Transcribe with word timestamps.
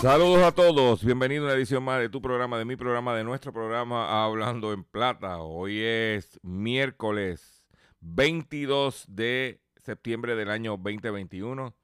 Saludos 0.00 0.42
a 0.42 0.52
todos, 0.52 1.02
bienvenido 1.02 1.44
a 1.44 1.46
una 1.46 1.54
edición 1.56 1.82
más 1.82 2.00
de 2.00 2.10
tu 2.10 2.20
programa, 2.20 2.58
de 2.58 2.66
mi 2.66 2.76
programa, 2.76 3.16
de 3.16 3.24
nuestro 3.24 3.50
programa 3.50 4.24
Hablando 4.24 4.74
en 4.74 4.84
Plata. 4.84 5.38
Hoy 5.38 5.80
es 5.80 6.38
miércoles 6.42 7.64
22 8.00 9.06
de 9.08 9.62
septiembre 9.78 10.36
del 10.36 10.50
año 10.50 10.72
2021 10.72 11.74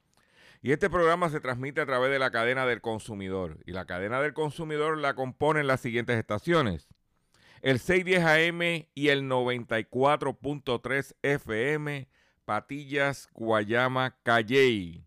y 0.61 0.73
este 0.73 0.91
programa 0.91 1.31
se 1.31 1.41
transmite 1.41 1.81
a 1.81 1.87
través 1.87 2.11
de 2.11 2.19
la 2.19 2.31
cadena 2.31 2.67
del 2.67 2.83
consumidor 2.83 3.59
y 3.65 3.73
la 3.73 3.87
cadena 3.87 4.21
del 4.21 4.35
consumidor 4.35 4.99
la 4.99 5.15
componen 5.15 5.67
las 5.67 5.81
siguientes 5.81 6.19
estaciones. 6.19 6.89
El 7.63 7.79
610 7.79 8.25
AM 8.25 8.89
y 8.95 9.09
el 9.09 9.23
94.3 9.23 11.17
FM, 11.23 12.09
Patillas, 12.45 13.31
Guayama, 13.33 14.19
Calley 14.23 15.07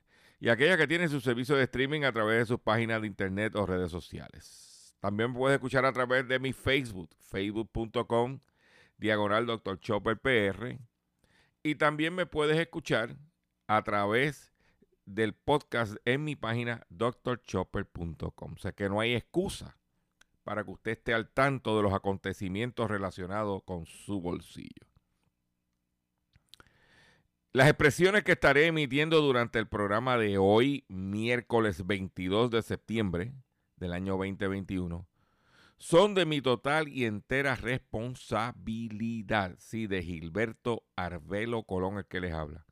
y 0.41 0.49
aquellas 0.49 0.77
que 0.77 0.87
tienen 0.87 1.07
su 1.07 1.21
servicio 1.21 1.55
de 1.55 1.63
streaming 1.65 2.01
a 2.01 2.11
través 2.11 2.39
de 2.39 2.45
sus 2.47 2.59
páginas 2.59 2.99
de 2.99 3.07
internet 3.07 3.55
o 3.55 3.67
redes 3.67 3.91
sociales. 3.91 4.97
También 4.99 5.35
puedes 5.35 5.55
escuchar 5.55 5.85
a 5.85 5.93
través 5.93 6.27
de 6.27 6.39
mi 6.39 6.51
Facebook, 6.51 7.11
facebook.com, 7.19 8.39
diagonal 8.97 9.45
Dr. 9.45 9.79
Chopper 9.79 10.17
PR. 10.17 10.79
Y 11.61 11.75
también 11.75 12.15
me 12.15 12.25
puedes 12.25 12.57
escuchar 12.57 13.15
a 13.67 13.83
través 13.83 14.51
del 15.05 15.35
podcast 15.35 15.97
en 16.05 16.23
mi 16.23 16.35
página 16.35 16.87
drchopper.com. 16.89 18.53
O 18.53 18.57
sea 18.57 18.71
que 18.71 18.89
no 18.89 18.99
hay 18.99 19.13
excusa 19.13 19.77
para 20.43 20.63
que 20.63 20.71
usted 20.71 20.91
esté 20.93 21.13
al 21.13 21.29
tanto 21.29 21.77
de 21.77 21.83
los 21.83 21.93
acontecimientos 21.93 22.89
relacionados 22.89 23.61
con 23.63 23.85
su 23.85 24.19
bolsillo. 24.19 24.90
Las 27.53 27.67
expresiones 27.67 28.23
que 28.23 28.31
estaré 28.31 28.67
emitiendo 28.67 29.19
durante 29.19 29.59
el 29.59 29.67
programa 29.67 30.17
de 30.17 30.37
hoy, 30.37 30.85
miércoles 30.87 31.85
22 31.85 32.49
de 32.49 32.61
septiembre 32.61 33.33
del 33.75 33.91
año 33.91 34.15
2021, 34.15 35.05
son 35.77 36.13
de 36.13 36.25
mi 36.25 36.39
total 36.39 36.87
y 36.87 37.03
entera 37.03 37.57
responsabilidad. 37.57 39.57
Sí, 39.59 39.85
de 39.85 40.01
Gilberto 40.01 40.85
Arbelo 40.95 41.63
Colón, 41.63 41.97
el 41.97 42.05
que 42.05 42.21
les 42.21 42.33
habla. 42.33 42.65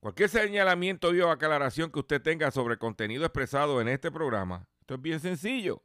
Cualquier 0.00 0.30
señalamiento 0.30 1.10
o 1.10 1.30
aclaración 1.30 1.92
que 1.92 2.00
usted 2.00 2.20
tenga 2.20 2.50
sobre 2.50 2.72
el 2.72 2.80
contenido 2.80 3.24
expresado 3.24 3.80
en 3.80 3.86
este 3.86 4.10
programa, 4.10 4.66
esto 4.80 4.94
es 4.94 5.00
bien 5.00 5.20
sencillo. 5.20 5.84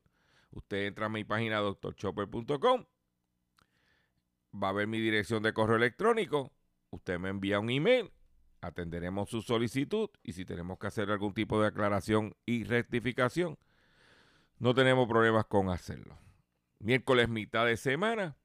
Usted 0.49 0.87
entra 0.87 1.05
a 1.05 1.09
mi 1.09 1.23
página 1.23 1.59
doctorchopper.com, 1.59 2.83
va 4.55 4.69
a 4.69 4.73
ver 4.73 4.87
mi 4.87 4.99
dirección 4.99 5.43
de 5.43 5.53
correo 5.53 5.75
electrónico, 5.75 6.51
usted 6.91 7.17
me 7.19 7.29
envía 7.29 7.59
un 7.59 7.69
email, 7.69 8.11
atenderemos 8.61 9.29
su 9.29 9.41
solicitud 9.41 10.09
y 10.23 10.33
si 10.33 10.45
tenemos 10.45 10.77
que 10.77 10.87
hacer 10.87 11.09
algún 11.09 11.33
tipo 11.33 11.59
de 11.59 11.67
aclaración 11.67 12.35
y 12.45 12.63
rectificación, 12.63 13.57
no 14.59 14.75
tenemos 14.75 15.07
problemas 15.07 15.45
con 15.45 15.69
hacerlo. 15.69 16.17
Miércoles, 16.79 17.29
mitad 17.29 17.65
de 17.65 17.77
semana. 17.77 18.35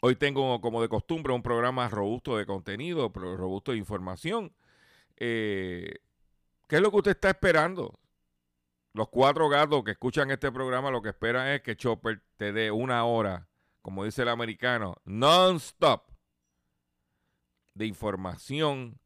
Hoy 0.00 0.14
tengo, 0.14 0.60
como 0.60 0.80
de 0.80 0.88
costumbre, 0.88 1.32
un 1.32 1.42
programa 1.42 1.88
robusto 1.88 2.36
de 2.36 2.46
contenido, 2.46 3.10
robusto 3.12 3.72
de 3.72 3.78
información. 3.78 4.52
Eh, 5.16 5.96
¿Qué 6.68 6.76
es 6.76 6.82
lo 6.82 6.90
que 6.90 6.96
usted 6.98 7.10
está 7.12 7.30
esperando? 7.30 7.98
Los 8.92 9.08
cuatro 9.08 9.48
gatos 9.48 9.82
que 9.82 9.92
escuchan 9.92 10.30
este 10.30 10.52
programa 10.52 10.90
lo 10.90 11.02
que 11.02 11.08
esperan 11.08 11.48
es 11.48 11.62
que 11.62 11.76
Chopper 11.76 12.22
te 12.36 12.52
dé 12.52 12.70
una 12.70 13.04
hora, 13.04 13.48
como 13.82 14.04
dice 14.04 14.22
el 14.22 14.28
americano, 14.28 14.96
non-stop 15.04 16.07
de 17.78 17.86
información 17.86 18.98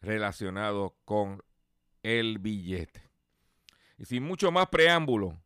relacionado 0.00 0.96
con 1.04 1.42
el 2.02 2.38
billete. 2.38 3.08
Y 3.96 4.04
sin 4.04 4.24
mucho 4.24 4.50
más 4.50 4.66
preámbulo, 4.66 5.40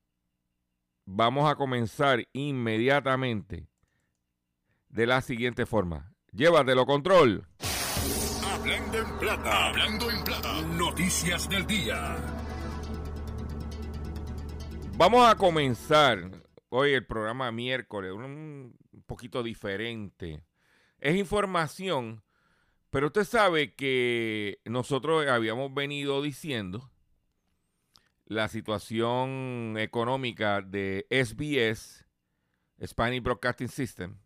vamos 1.05 1.51
a 1.51 1.57
comenzar 1.57 2.27
inmediatamente 2.33 3.69
de 4.89 5.07
la 5.07 5.21
siguiente 5.21 5.67
forma. 5.67 6.15
Llévatelo 6.33 6.87
control. 6.87 7.47
Hablando 8.47 8.99
en 8.99 9.19
plata, 9.19 9.69
hablando 9.69 10.11
en 10.11 10.25
plata. 10.25 10.63
Noticias 10.63 11.49
del 11.49 11.67
día. 11.67 12.17
Vamos 14.97 15.29
a 15.29 15.35
comenzar 15.35 16.31
hoy 16.71 16.95
el 16.95 17.07
programa 17.07 17.53
miércoles, 17.53 18.13
un 18.13 18.75
poquito 19.07 19.43
diferente. 19.43 20.43
Es 21.03 21.17
información, 21.17 22.23
pero 22.91 23.09
usted 23.09 23.25
sabe 23.25 23.75
que 23.75 24.61
nosotros 24.65 25.27
habíamos 25.27 25.75
venido 25.75 26.23
diciendo 26.23 26.93
la 28.25 28.47
situación 28.47 29.75
económica 29.79 30.63
de 30.63 31.05
SBS, 31.11 32.07
Spanish 32.87 33.21
Broadcasting 33.21 33.67
System, 33.67 34.17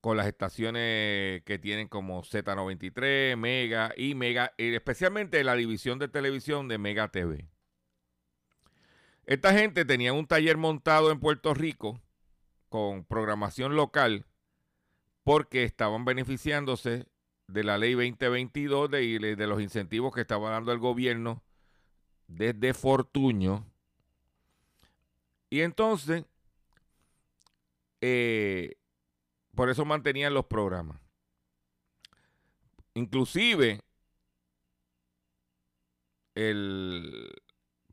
con 0.00 0.16
las 0.16 0.28
estaciones 0.28 1.42
que 1.42 1.58
tienen 1.60 1.88
como 1.88 2.22
Z93, 2.22 3.36
Mega 3.36 3.92
y 3.96 4.14
Mega, 4.14 4.54
y 4.58 4.72
especialmente 4.72 5.42
la 5.42 5.56
división 5.56 5.98
de 5.98 6.06
televisión 6.06 6.68
de 6.68 6.78
Mega 6.78 7.08
TV. 7.08 7.50
Esta 9.26 9.52
gente 9.58 9.84
tenía 9.84 10.12
un 10.12 10.28
taller 10.28 10.56
montado 10.56 11.10
en 11.10 11.18
Puerto 11.18 11.52
Rico 11.52 12.00
con 12.68 13.04
programación 13.04 13.74
local 13.74 14.27
porque 15.28 15.62
estaban 15.64 16.06
beneficiándose 16.06 17.06
de 17.48 17.62
la 17.62 17.76
ley 17.76 17.92
2022 17.92 18.90
de, 18.90 19.36
de 19.36 19.46
los 19.46 19.60
incentivos 19.60 20.14
que 20.14 20.22
estaba 20.22 20.48
dando 20.48 20.72
el 20.72 20.78
gobierno 20.78 21.42
desde 22.28 22.72
Fortuño. 22.72 23.70
Y 25.50 25.60
entonces, 25.60 26.24
eh, 28.00 28.76
por 29.54 29.68
eso 29.68 29.84
mantenían 29.84 30.32
los 30.32 30.46
programas. 30.46 30.98
Inclusive, 32.94 33.82
el 36.36 37.34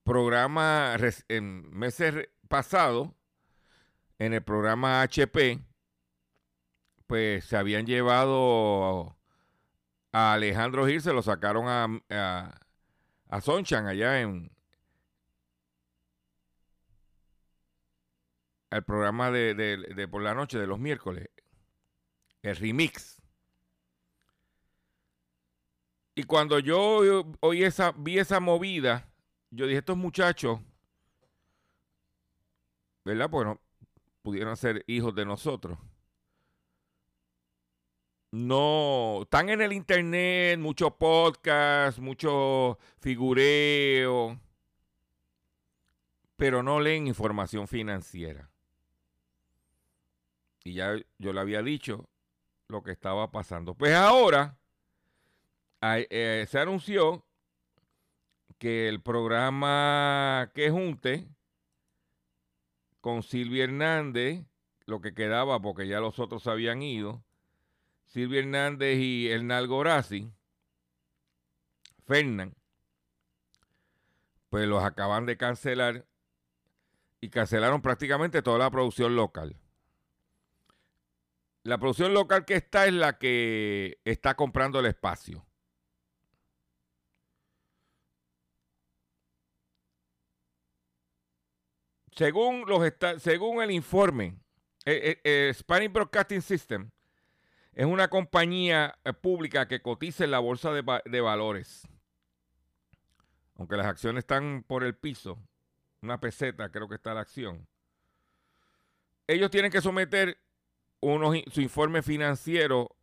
programa 0.05 0.95
en 1.27 1.69
meses 1.69 2.29
pasados, 2.47 3.09
en 4.19 4.31
el 4.31 4.41
programa 4.41 5.01
HP, 5.01 5.59
pues 7.07 7.45
se 7.45 7.57
habían 7.57 7.85
llevado 7.85 9.15
a 10.11 10.33
Alejandro 10.33 10.87
Gil, 10.87 11.01
se 11.01 11.13
lo 11.13 11.21
sacaron 11.21 11.67
a, 11.67 12.51
a, 13.29 13.41
Sonchan 13.41 13.87
allá 13.87 14.21
en 14.21 14.51
el 18.71 18.83
programa 18.83 19.31
de, 19.31 19.53
de, 19.53 20.07
por 20.07 20.21
la 20.21 20.33
noche 20.33 20.57
de 20.57 20.67
los 20.67 20.79
miércoles, 20.79 21.29
el 22.41 22.55
remix. 22.55 23.21
Y 26.15 26.23
cuando 26.23 26.59
yo 26.59 27.25
oí 27.41 27.63
esa, 27.63 27.91
vi 27.91 28.19
esa 28.19 28.39
movida, 28.39 29.09
yo 29.51 29.67
dije, 29.67 29.79
estos 29.79 29.97
muchachos, 29.97 30.59
¿verdad? 33.03 33.29
Bueno, 33.29 33.59
pudieron 34.21 34.55
ser 34.55 34.83
hijos 34.87 35.13
de 35.13 35.25
nosotros 35.25 35.77
no 38.35 39.21
están 39.21 39.47
en 39.47 39.61
el 39.61 39.71
internet, 39.71 40.59
muchos 40.59 40.91
podcasts, 40.95 42.01
mucho 42.01 42.77
figureo, 42.99 44.37
pero 46.35 46.61
no 46.61 46.81
leen 46.81 47.07
información 47.07 47.65
financiera. 47.67 48.49
Y 50.65 50.73
ya 50.73 50.97
yo 51.17 51.31
le 51.31 51.39
había 51.39 51.61
dicho 51.61 52.09
lo 52.67 52.83
que 52.83 52.91
estaba 52.91 53.31
pasando. 53.31 53.73
Pues 53.73 53.95
ahora 53.95 54.57
eh, 55.81 56.45
se 56.49 56.59
anunció 56.59 57.23
que 58.57 58.89
el 58.89 59.01
programa 59.01 60.51
que 60.53 60.71
junte 60.71 61.29
con 62.99 63.23
Silvia 63.23 63.63
Hernández, 63.63 64.43
lo 64.87 64.99
que 64.99 65.13
quedaba 65.13 65.61
porque 65.61 65.87
ya 65.87 66.01
los 66.01 66.19
otros 66.19 66.47
habían 66.47 66.81
ido, 66.81 67.23
Silvia 68.15 68.39
Hernández 68.39 68.97
y 68.97 69.29
Hernán 69.29 69.67
Gorazzi, 69.67 70.31
Fernán, 72.05 72.55
pues 74.47 74.65
los 74.69 74.81
acaban 74.81 75.25
de 75.25 75.35
cancelar 75.35 76.07
y 77.19 77.29
cancelaron 77.29 77.81
prácticamente 77.81 78.41
toda 78.41 78.57
la 78.59 78.71
producción 78.71 79.17
local. 79.17 79.59
La 81.63 81.77
producción 81.77 82.13
local 82.13 82.45
que 82.45 82.53
está 82.55 82.85
es 82.85 82.93
la 82.93 83.17
que 83.17 83.99
está 84.05 84.35
comprando 84.35 84.79
el 84.79 84.85
espacio. 84.85 85.45
Según, 92.13 92.63
los 92.65 92.81
según 93.21 93.61
el 93.61 93.71
informe, 93.71 94.39
el, 94.85 94.95
eh, 95.03 95.21
eh, 95.25 95.51
Spanish 95.53 95.91
Broadcasting 95.91 96.41
System 96.41 96.91
es 97.75 97.85
una 97.85 98.07
compañía 98.07 98.97
eh, 99.03 99.13
pública 99.13 99.67
que 99.67 99.81
cotiza 99.81 100.23
en 100.23 100.31
la 100.31 100.39
bolsa 100.39 100.71
de, 100.71 101.21
valores. 101.21 101.87
Aunque 103.55 103.75
las 103.75 103.85
acciones 103.85 104.19
están 104.19 104.63
por 104.63 104.83
el 104.83 104.95
piso, 104.95 105.37
una 106.01 106.19
peseta 106.19 106.71
creo 106.71 106.87
que 106.87 106.95
está 106.95 107.13
la 107.13 107.21
acción. 107.21 107.67
Ellos 109.27 109.51
tienen 109.51 109.71
que 109.71 109.81
someter 109.81 110.37
su 111.01 111.61
informe 111.61 112.01
financiero, 112.01 112.95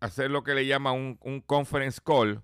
hacer 0.00 0.30
lo 0.30 0.44
que 0.44 0.54
le 0.54 0.66
llama 0.66 0.92
un 0.92 1.42
conference 1.46 2.00
call 2.04 2.42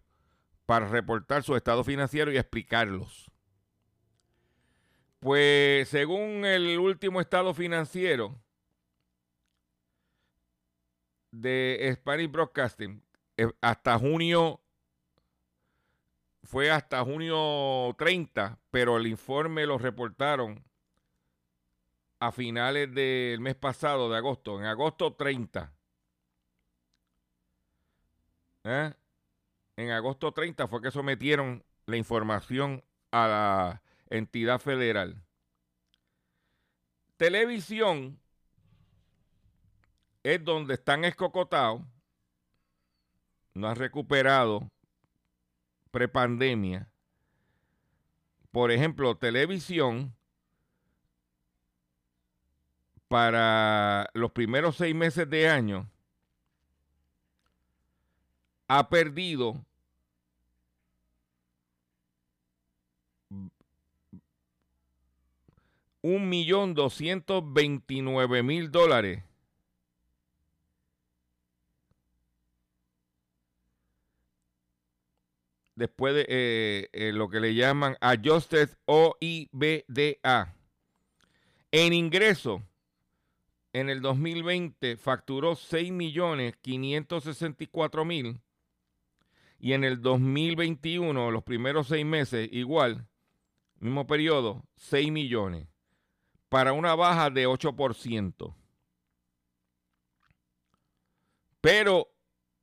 para 0.67 0.89
reportar 0.89 1.43
su 1.43 1.55
estado 1.55 1.85
financiero 1.85 2.33
y 2.33 2.39
explicarlos. 2.39 3.31
Pues 5.21 5.89
según 5.89 6.45
el 6.45 6.79
último 6.79 7.21
estado 7.21 7.55
financiero, 7.55 8.41
de 11.41 11.93
Spanish 11.95 12.31
Broadcasting 12.31 13.03
eh, 13.37 13.49
hasta 13.61 13.99
junio, 13.99 14.61
fue 16.43 16.71
hasta 16.71 17.05
junio 17.05 17.95
30, 17.97 18.59
pero 18.71 18.97
el 18.97 19.07
informe 19.07 19.67
lo 19.67 19.79
reportaron 19.79 20.65
a 22.21 22.33
finales 22.33 22.93
del 22.93 23.41
mes 23.41 23.55
pasado, 23.55 24.11
de 24.11 24.17
agosto, 24.17 24.59
en 24.59 24.67
agosto 24.67 25.15
30. 25.15 25.73
¿Eh? 28.65 28.93
En 29.77 29.91
agosto 29.91 30.33
30 30.33 30.67
fue 30.67 30.83
que 30.83 30.91
sometieron 30.91 31.65
la 31.87 31.97
información 31.97 32.83
a 33.13 33.29
la 33.29 33.83
entidad 34.11 34.59
federal. 34.59 35.23
Televisión 37.17 38.19
es 40.23 40.45
donde 40.45 40.75
están 40.75 41.05
escocotados, 41.05 41.83
no 43.55 43.69
han 43.69 43.77
recuperado 43.77 44.71
prepandemia. 45.91 46.89
Por 48.51 48.71
ejemplo, 48.71 49.17
televisión 49.17 50.15
para 53.09 54.09
los 54.13 54.33
primeros 54.33 54.77
seis 54.77 54.95
meses 54.95 55.29
de 55.29 55.49
año 55.49 55.91
ha 58.69 58.89
perdido 58.89 59.65
un 66.03 66.29
millón 66.29 66.75
doscientos 66.75 67.43
veintinueve 67.53 68.43
mil 68.43 68.71
dólares 68.71 69.25
después 75.79 76.15
de 76.15 76.27
eh, 76.29 76.91
eh, 76.93 77.13
lo 77.13 77.31
que 77.31 77.41
le 77.41 77.55
llaman 77.55 77.97
Adjusted 78.01 78.69
OIBDA. 78.85 80.55
En 81.71 81.93
ingreso, 81.93 82.65
en 83.73 83.89
el 83.89 84.03
2020 84.03 84.97
facturó 84.97 85.53
6.564.000 85.53 88.41
y 89.61 89.73
en 89.73 89.85
el 89.85 90.03
2021, 90.03 91.31
los 91.31 91.45
primeros 91.45 91.87
seis 91.89 92.05
meses, 92.05 92.49
igual, 92.53 93.07
mismo 93.79 94.07
periodo, 94.07 94.63
6 94.77 95.11
millones, 95.11 95.67
para 96.49 96.73
una 96.73 96.95
baja 96.95 97.29
de 97.31 97.49
8%. 97.49 98.55
Pero 101.61 102.09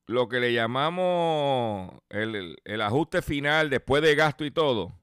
lo 0.08 0.30
que 0.30 0.40
le 0.40 0.54
llamamos 0.54 1.94
el, 2.10 2.82
ajuste 2.82 3.22
final 3.22 3.70
después 3.70 4.04
de 4.04 4.16
gasto 4.16 4.46
y 4.46 4.52
todo, 4.52 4.94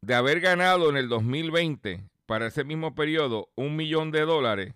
de 0.00 0.14
haber 0.14 0.40
ganado 0.40 0.90
en 0.90 0.96
el 0.96 1.08
2020 1.08 2.08
para 2.26 2.46
ese 2.46 2.64
mismo 2.64 2.94
periodo 2.94 3.50
un 3.56 3.74
millón 3.76 4.10
de 4.10 4.20
dólares, 4.20 4.74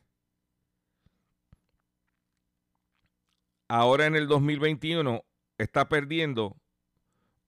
ahora 3.68 4.06
en 4.06 4.16
el 4.16 4.26
2021 4.26 5.24
está 5.58 5.88
perdiendo 5.88 6.56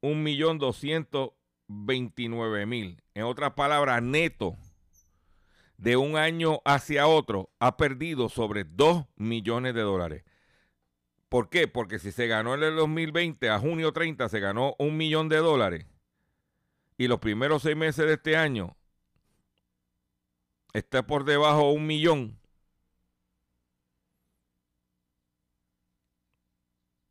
un 0.00 0.22
millón 0.22 0.58
doscientos 0.58 1.30
veintinueve 1.66 2.66
mil. 2.66 3.02
En 3.14 3.24
otras 3.24 3.54
palabras, 3.54 4.02
neto 4.02 4.56
de 5.76 5.96
un 5.96 6.16
año 6.16 6.60
hacia 6.64 7.06
otro 7.08 7.50
ha 7.58 7.76
perdido 7.76 8.28
sobre 8.28 8.64
dos 8.64 9.06
millones 9.16 9.74
de 9.74 9.80
dólares. 9.80 10.24
¿Por 11.28 11.48
qué? 11.48 11.66
Porque 11.68 11.98
si 11.98 12.12
se 12.12 12.26
ganó 12.26 12.54
en 12.54 12.62
el 12.62 12.76
2020, 12.76 13.50
a 13.50 13.58
junio 13.58 13.92
30, 13.92 14.28
se 14.28 14.40
ganó 14.40 14.74
un 14.78 14.96
millón 14.96 15.28
de 15.28 15.38
dólares 15.38 15.86
y 16.96 17.08
los 17.08 17.18
primeros 17.18 17.62
seis 17.62 17.76
meses 17.76 18.06
de 18.06 18.14
este 18.14 18.36
año 18.36 18.76
está 20.72 21.06
por 21.06 21.24
debajo 21.24 21.68
de 21.68 21.74
un 21.74 21.86
millón, 21.86 22.40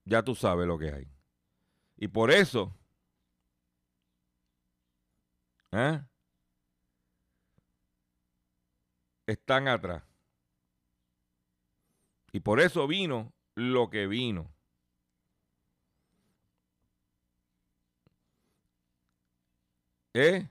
ya 0.05 0.24
tú 0.24 0.36
sabes 0.36 0.67
lo 0.67 0.77
que 0.77 0.91
hay. 0.91 1.08
Y 1.98 2.08
por 2.08 2.32
eso, 2.32 2.75
¿eh? 5.72 6.01
están 9.27 9.67
atrás. 9.67 10.03
Y 12.32 12.39
por 12.39 12.60
eso 12.60 12.88
vino 12.88 13.32
lo 13.55 13.89
que 13.89 14.07
vino. 14.07 14.50
¿Eh? 20.13 20.48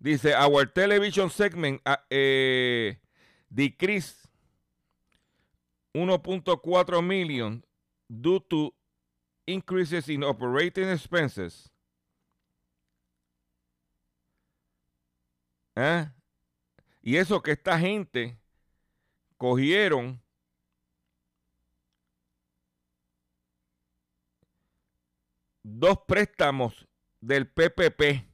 Dice, 0.00 0.34
our 0.34 0.66
television 0.66 1.30
segment 1.30 1.80
uh, 1.86 1.96
eh, 2.10 2.98
decreased 3.48 4.28
1.4 5.94 7.02
million 7.02 7.64
due 8.10 8.40
to 8.50 8.74
increases 9.46 10.08
in 10.10 10.22
operating 10.24 10.90
expenses. 10.90 11.70
¿Eh? 15.76 16.08
Y 17.02 17.16
eso 17.16 17.42
que 17.42 17.52
esta 17.52 17.78
gente 17.78 18.38
cogieron 19.36 20.22
dos 25.64 25.98
préstamos 26.06 26.86
del 27.20 27.48
PPP, 27.48 28.26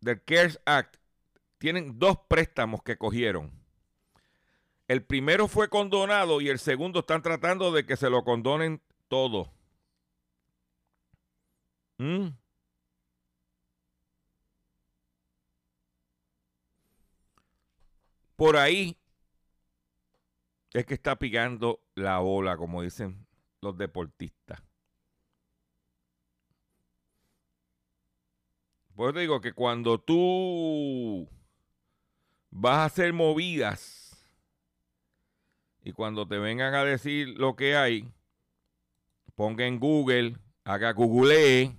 del 0.00 0.22
CARES 0.24 0.60
Act. 0.64 0.96
Tienen 1.58 1.98
dos 1.98 2.18
préstamos 2.28 2.82
que 2.82 2.96
cogieron. 2.96 3.50
El 4.86 5.02
primero 5.02 5.48
fue 5.48 5.68
condonado 5.68 6.40
y 6.40 6.48
el 6.48 6.58
segundo 6.58 7.00
están 7.00 7.22
tratando 7.22 7.72
de 7.72 7.86
que 7.86 7.96
se 7.96 8.10
lo 8.10 8.22
condonen 8.22 8.82
todo. 9.08 9.50
¿Mm? 11.98 12.28
Por 18.36 18.56
ahí 18.56 18.96
es 20.72 20.84
que 20.86 20.94
está 20.94 21.16
picando 21.16 21.80
la 21.94 22.20
ola, 22.20 22.56
como 22.56 22.82
dicen 22.82 23.26
los 23.60 23.78
deportistas. 23.78 24.62
Por 28.96 29.10
eso 29.10 29.18
digo 29.18 29.40
que 29.40 29.52
cuando 29.52 30.00
tú 30.00 31.28
vas 32.50 32.78
a 32.78 32.84
hacer 32.84 33.12
movidas 33.12 34.24
y 35.82 35.92
cuando 35.92 36.26
te 36.26 36.38
vengan 36.38 36.74
a 36.74 36.84
decir 36.84 37.28
lo 37.38 37.56
que 37.56 37.76
hay, 37.76 38.12
ponga 39.34 39.66
en 39.66 39.80
Google, 39.80 40.36
haga 40.64 40.92
Google, 40.92 41.76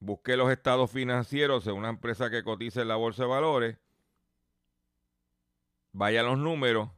busque 0.00 0.36
los 0.36 0.50
estados 0.50 0.90
financieros 0.90 1.64
de 1.64 1.72
una 1.72 1.90
empresa 1.90 2.30
que 2.30 2.42
cotiza 2.42 2.82
en 2.82 2.88
la 2.88 2.96
bolsa 2.96 3.24
de 3.24 3.28
valores, 3.28 3.78
vaya 5.94 6.24
los 6.24 6.36
números 6.36 6.90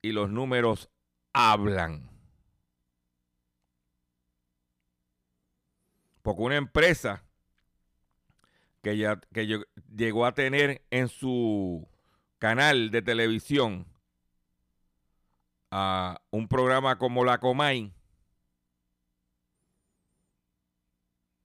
y 0.00 0.12
los 0.12 0.30
números 0.30 0.88
hablan. 1.34 2.08
Porque 6.22 6.42
una 6.42 6.56
empresa 6.56 7.24
que, 8.82 8.96
ya, 8.96 9.20
que 9.32 9.66
llegó 9.94 10.24
a 10.24 10.34
tener 10.34 10.82
en 10.90 11.08
su 11.08 11.86
canal 12.38 12.90
de 12.90 13.02
televisión 13.02 13.86
a 15.70 16.20
un 16.30 16.48
programa 16.48 16.96
como 16.96 17.24
la 17.24 17.38
Comay 17.38 17.92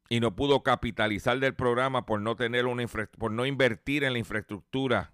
y 0.09 0.19
no 0.19 0.35
pudo 0.35 0.61
capitalizar 0.61 1.39
del 1.39 1.55
programa 1.55 2.05
por 2.05 2.21
no 2.21 2.35
tener 2.35 2.67
una 2.67 2.85
por 3.17 3.31
no 3.31 3.45
invertir 3.45 4.03
en 4.03 4.13
la 4.13 4.19
infraestructura 4.19 5.12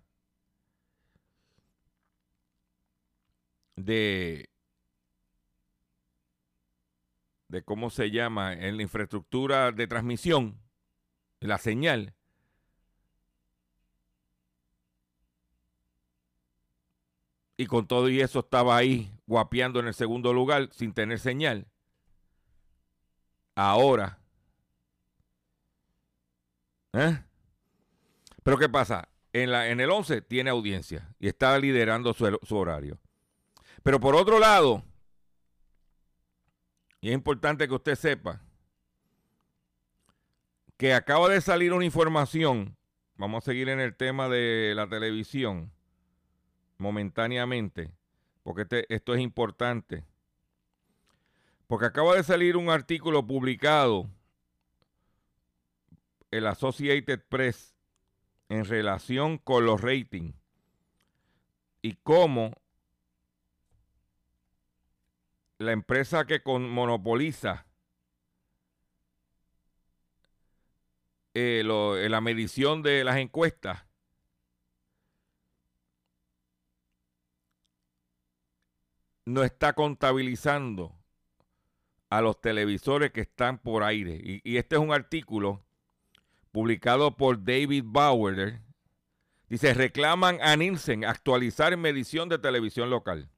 de 3.86 4.50
de 7.48 7.64
cómo 7.64 7.90
se 7.90 8.12
llama 8.12 8.54
en 8.54 8.78
la 8.78 8.84
infraestructura 8.84 9.72
de 9.72 9.88
transmisión 9.88 10.62
la 11.40 11.58
señal 11.58 12.14
y 17.60 17.66
con 17.66 17.88
todo 17.88 18.08
y 18.08 18.22
eso 18.22 18.40
estaba 18.40 18.78
ahí 18.78 19.12
guapeando 19.28 19.82
en 19.82 19.88
el 19.88 19.94
segundo 19.94 20.32
lugar 20.32 20.70
sin 20.72 20.94
tener 20.94 21.20
señal. 21.20 21.68
Ahora. 23.54 24.18
¿eh? 26.94 27.20
Pero 28.44 28.58
¿qué 28.58 28.70
pasa? 28.70 29.10
En, 29.34 29.52
la, 29.52 29.68
en 29.68 29.82
el 29.82 29.92
11 29.92 30.22
tiene 30.22 30.50
audiencia 30.50 31.14
y 31.20 31.28
está 31.28 31.60
liderando 31.60 32.14
su, 32.14 32.40
su 32.44 32.56
horario. 32.56 32.98
Pero 33.84 34.00
por 34.00 34.16
otro 34.16 34.40
lado, 34.40 34.84
y 37.02 37.10
es 37.10 37.14
importante 37.14 37.68
que 37.68 37.74
usted 37.74 37.96
sepa, 37.96 38.42
que 40.78 40.94
acaba 40.94 41.30
de 41.30 41.42
salir 41.42 41.74
una 41.74 41.86
información, 41.86 42.78
vamos 43.16 43.44
a 43.44 43.46
seguir 43.46 43.70
en 43.70 43.80
el 43.80 43.96
tema 43.96 44.30
de 44.30 44.74
la 44.76 44.88
televisión, 44.88 45.72
momentáneamente, 46.78 47.92
porque 48.44 48.64
este, 48.64 48.94
esto 48.94 49.14
es 49.14 49.22
importante. 49.22 50.06
Porque 51.68 51.86
acaba 51.86 52.16
de 52.16 52.24
salir 52.24 52.58
un 52.58 52.70
artículo 52.70 53.26
publicado 53.28 54.10
en 56.32 56.44
la 56.44 56.52
Associated 56.52 57.22
Press 57.30 57.76
en 58.50 58.66
relación 58.66 59.38
con 59.38 59.66
los 59.66 59.82
ratings 59.82 60.36
y 61.82 61.94
cómo 61.96 62.54
la 65.60 65.74
empresa 65.74 66.26
que 66.26 66.42
monopoliza 66.46 67.66
eh, 71.34 71.64
la 71.64 72.22
medición 72.22 72.82
de 72.82 73.04
las 73.04 73.18
encuestas 73.18 73.86
no 79.26 79.44
está 79.44 79.74
contabilizando 79.74 80.96
a 82.10 82.22
los 82.22 82.42
televisores 82.42 83.12
que 83.12 83.22
están 83.22 83.60
por 83.60 83.84
aire. 83.84 84.42
Y, 84.44 84.58
este 84.58 84.76
es 84.76 84.82
un 84.82 84.94
artículo 84.94 85.64
publicado 86.52 87.16
por 87.16 87.44
David 87.44 87.84
Bauer. 87.86 88.62
Dice, 89.50 89.74
reclaman 89.74 90.40
a 90.42 90.56
Nielsen 90.56 91.06
actualizar 91.06 91.76
medición 91.78 92.30
de 92.30 92.40
televisión 92.40 92.90
local. 92.90 93.30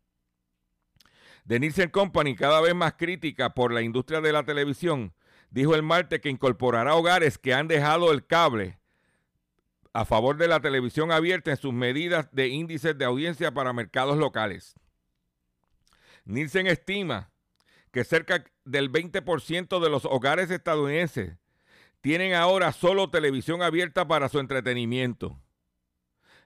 The 1.48 1.60
Nielsen 1.60 1.90
Company, 1.90 2.36
cada 2.36 2.62
vez 2.62 2.76
más 2.76 2.94
crítica 2.94 3.54
por 3.54 3.74
la 3.74 3.82
industria 3.82 4.22
de 4.22 4.32
la 4.32 4.44
televisión, 4.44 5.14
dijo 5.50 5.76
el 5.76 5.84
martes 5.84 6.22
que 6.22 6.30
incorporará 6.30 6.96
hogares 6.96 7.38
que 7.38 7.54
han 7.54 7.68
dejado 7.68 8.12
el 8.12 8.26
cable 8.26 8.80
a 9.94 10.06
favor 10.06 10.38
de 10.38 10.48
la 10.48 10.62
televisión 10.62 11.12
abierta 11.12 11.52
en 11.52 11.58
sus 11.58 11.74
medidas 11.74 12.30
de 12.32 12.48
índices 12.48 12.98
de 12.98 13.06
audiencia 13.06 13.52
para 13.54 13.74
mercados 13.74 14.18
locales. 14.18 14.76
Nielsen 16.24 16.68
estima 16.68 17.32
que 17.92 18.04
cerca 18.04 18.46
del 18.64 18.92
20% 18.92 19.82
de 19.82 19.90
los 19.90 20.06
hogares 20.06 20.50
estadounidenses 20.50 21.38
tienen 22.00 22.34
ahora 22.34 22.72
solo 22.72 23.10
televisión 23.10 23.62
abierta 23.62 24.08
para 24.08 24.30
su 24.30 24.40
entretenimiento. 24.40 25.40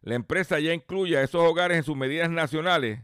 La 0.02 0.16
empresa 0.16 0.60
ya 0.60 0.74
incluye 0.74 1.18
a 1.18 1.24
esos 1.24 1.42
hogares 1.42 1.78
en 1.78 1.84
sus 1.84 1.96
medidas 1.96 2.30
nacionales, 2.30 3.02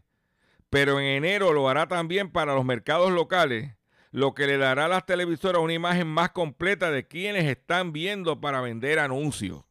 pero 0.71 1.01
en 1.01 1.05
enero 1.05 1.51
lo 1.51 1.67
hará 1.67 1.89
también 1.89 2.31
para 2.31 2.55
los 2.55 2.63
mercados 2.63 3.11
locales, 3.11 3.75
lo 4.11 4.33
que 4.33 4.47
le 4.47 4.57
dará 4.57 4.85
a 4.85 4.87
las 4.87 5.05
televisoras 5.05 5.61
una 5.61 5.73
imagen 5.73 6.07
más 6.07 6.31
completa 6.31 6.91
de 6.91 7.05
quienes 7.05 7.43
están 7.43 7.91
viendo 7.91 8.39
para 8.39 8.61
vender 8.61 8.97
anuncios. 8.97 9.65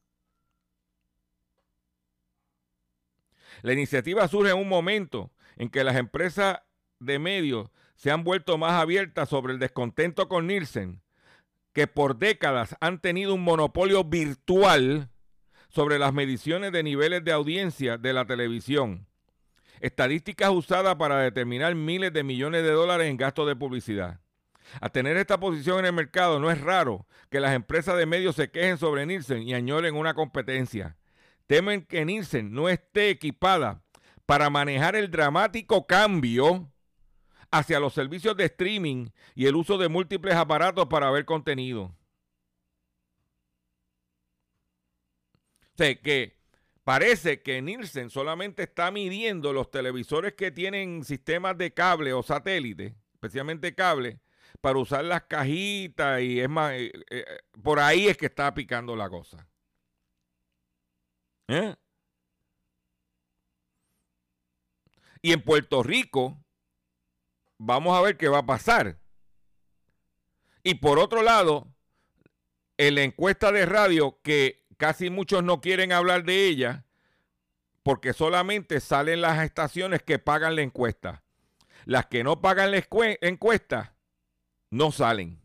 La 3.62 3.72
iniciativa 3.72 4.28
surge 4.28 4.52
en 4.52 4.58
un 4.58 4.68
momento 4.68 5.32
en 5.56 5.70
que 5.70 5.84
las 5.84 5.96
empresas 5.96 6.60
de 6.98 7.18
medios 7.18 7.70
se 7.96 8.10
han 8.10 8.22
vuelto 8.22 8.58
más 8.58 8.72
abiertas 8.72 9.30
sobre 9.30 9.54
el 9.54 9.58
descontento 9.58 10.28
con 10.28 10.46
Nielsen, 10.46 11.00
que 11.72 11.86
por 11.86 12.18
décadas 12.18 12.76
han 12.82 13.00
tenido 13.00 13.34
un 13.34 13.42
monopolio 13.42 14.04
virtual 14.04 15.08
sobre 15.70 15.98
las 15.98 16.12
mediciones 16.12 16.72
de 16.72 16.82
niveles 16.82 17.24
de 17.24 17.32
audiencia 17.32 17.96
de 17.96 18.12
la 18.12 18.26
televisión. 18.26 19.09
Estadísticas 19.80 20.50
usadas 20.50 20.96
para 20.96 21.18
determinar 21.18 21.74
miles 21.74 22.12
de 22.12 22.22
millones 22.22 22.62
de 22.62 22.70
dólares 22.70 23.08
en 23.08 23.16
gastos 23.16 23.46
de 23.46 23.56
publicidad. 23.56 24.20
A 24.80 24.90
tener 24.90 25.16
esta 25.16 25.40
posición 25.40 25.80
en 25.80 25.86
el 25.86 25.92
mercado 25.92 26.38
no 26.38 26.50
es 26.50 26.60
raro 26.60 27.06
que 27.30 27.40
las 27.40 27.54
empresas 27.54 27.96
de 27.96 28.06
medios 28.06 28.36
se 28.36 28.50
quejen 28.50 28.78
sobre 28.78 29.06
Nielsen 29.06 29.42
y 29.42 29.54
añoren 29.54 29.96
una 29.96 30.14
competencia. 30.14 30.96
Temen 31.46 31.84
que 31.84 32.04
Nielsen 32.04 32.52
no 32.52 32.68
esté 32.68 33.10
equipada 33.10 33.82
para 34.26 34.50
manejar 34.50 34.94
el 34.94 35.10
dramático 35.10 35.86
cambio 35.86 36.70
hacia 37.50 37.80
los 37.80 37.94
servicios 37.94 38.36
de 38.36 38.44
streaming 38.44 39.08
y 39.34 39.46
el 39.46 39.56
uso 39.56 39.76
de 39.76 39.88
múltiples 39.88 40.34
aparatos 40.34 40.86
para 40.86 41.10
ver 41.10 41.24
contenido. 41.24 41.96
O 45.74 45.76
sea, 45.76 45.94
que 45.94 46.39
parece 46.84 47.42
que 47.42 47.62
Nielsen 47.62 48.10
solamente 48.10 48.64
está 48.64 48.90
midiendo 48.90 49.52
los 49.52 49.70
televisores 49.70 50.34
que 50.34 50.50
tienen 50.50 51.04
sistemas 51.04 51.56
de 51.58 51.72
cable 51.72 52.12
o 52.12 52.22
satélite, 52.22 52.96
especialmente 53.14 53.74
cable, 53.74 54.20
para 54.60 54.78
usar 54.78 55.04
las 55.04 55.22
cajitas 55.24 56.20
y 56.20 56.40
es 56.40 56.48
más, 56.48 56.72
eh, 56.72 56.92
eh, 57.10 57.24
por 57.62 57.80
ahí 57.80 58.08
es 58.08 58.16
que 58.16 58.26
está 58.26 58.52
picando 58.54 58.96
la 58.96 59.08
cosa. 59.08 59.46
¿Eh? 61.48 61.74
Y 65.22 65.32
en 65.32 65.42
Puerto 65.42 65.82
Rico, 65.82 66.42
vamos 67.58 67.96
a 67.96 68.00
ver 68.00 68.16
qué 68.16 68.28
va 68.28 68.38
a 68.38 68.46
pasar. 68.46 68.98
Y 70.62 70.74
por 70.74 70.98
otro 70.98 71.22
lado, 71.22 71.72
en 72.76 72.94
la 72.94 73.02
encuesta 73.02 73.52
de 73.52 73.66
radio, 73.66 74.20
que 74.22 74.59
casi 74.80 75.10
muchos 75.10 75.44
no 75.44 75.60
quieren 75.60 75.92
hablar 75.92 76.24
de 76.24 76.46
ella, 76.46 76.86
porque 77.82 78.14
solamente 78.14 78.80
salen 78.80 79.20
las 79.20 79.44
estaciones 79.44 80.02
que 80.02 80.18
pagan 80.18 80.56
la 80.56 80.62
encuesta. 80.62 81.22
Las 81.84 82.06
que 82.06 82.24
no 82.24 82.40
pagan 82.40 82.70
la 82.70 82.82
encuesta 83.20 83.94
no 84.70 84.90
salen. 84.90 85.38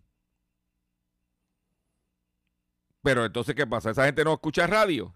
Pero 3.04 3.25
entonces, 3.25 3.56
¿qué 3.56 3.68
pasa? 3.68 3.92
Esa 3.92 4.06
gente 4.06 4.24
no 4.24 4.34
escucha 4.34 4.68
radio. 4.68 5.13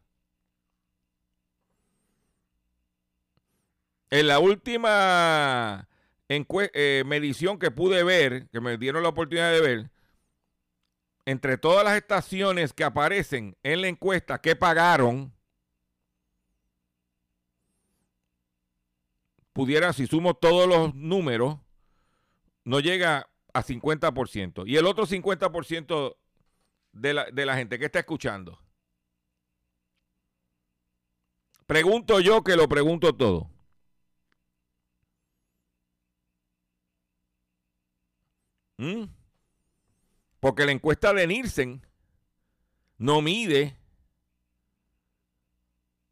En 4.09 4.27
la 4.27 4.39
última 4.39 5.88
eh, 6.27 7.03
medición 7.05 7.57
que 7.57 7.71
pude 7.71 8.03
ver, 8.03 8.49
que 8.49 8.59
me 8.59 8.77
dieron 8.77 9.01
la 9.01 9.09
oportunidad 9.09 9.53
de 9.53 9.61
ver, 9.61 9.89
entre 11.29 11.59
todas 11.59 11.83
las 11.83 11.95
estaciones 11.95 12.74
que 12.74 12.83
aparecen 12.83 13.55
en 13.62 13.81
la 13.81 13.88
encuesta 13.88 14.41
que 14.41 14.55
pagaron, 14.55 15.31
pudieran, 19.53 19.93
si 19.93 20.07
sumo 20.07 20.33
todos 20.33 20.67
los 20.67 20.95
números, 20.95 21.59
no 22.63 22.79
llega 22.79 23.29
a 23.53 23.63
50%. 23.63 24.63
Y 24.65 24.77
el 24.77 24.88
otro 24.88 25.05
50% 25.05 26.17
de 26.93 27.13
la, 27.13 27.25
de 27.25 27.45
la 27.45 27.55
gente 27.57 27.77
que 27.77 27.86
está 27.86 28.00
escuchando. 28.00 28.59
Pregunto 31.67 32.19
yo 32.21 32.43
que 32.43 32.55
lo 32.55 32.67
pregunto 32.67 33.15
todo. 33.15 33.51
¿Mm? 38.77 39.18
Porque 40.39 40.65
la 40.65 40.72
encuesta 40.72 41.13
de 41.13 41.27
Nielsen 41.27 41.86
no 42.98 43.22
mide, 43.22 43.77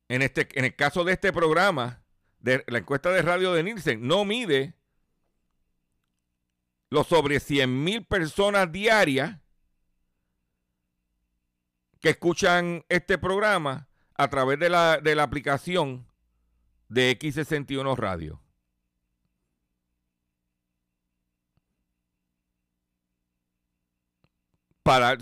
en, 0.09 0.21
este, 0.21 0.47
en 0.57 0.65
el 0.65 0.75
caso 0.75 1.03
de 1.03 1.13
este 1.13 1.31
programa, 1.31 2.03
de 2.39 2.63
la 2.67 2.79
encuesta 2.79 3.11
de 3.11 3.21
radio 3.21 3.53
de 3.53 3.63
Nielsen, 3.63 4.07
no 4.07 4.25
mide 4.25 4.75
los 6.89 7.07
sobre 7.07 7.39
100 7.39 7.83
mil 7.83 8.05
personas 8.05 8.71
diarias 8.71 9.39
que 11.99 12.11
escuchan 12.11 12.85
este 12.89 13.17
programa 13.17 13.89
a 14.15 14.29
través 14.29 14.59
de 14.59 14.69
la, 14.69 14.99
de 14.99 15.15
la 15.15 15.23
aplicación 15.23 16.07
de 16.89 17.17
X61 17.17 17.97
Radio. 17.97 18.41
Para, 24.87 25.17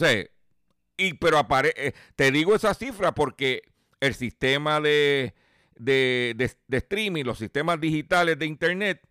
y, 0.96 1.16
pero 1.16 1.40
eh, 1.64 1.94
te 2.16 2.30
digo 2.30 2.54
esa 2.54 2.76
cifra 2.76 3.16
porque 3.16 3.64
el 4.00 4.14
sistema 4.14 4.80
de, 4.80 5.34
de, 5.76 6.56
streaming, 6.70 7.24
los 7.24 7.40
sistemas 7.40 7.82
digitales 7.82 8.38
de 8.38 8.46
Internet, 8.46 9.10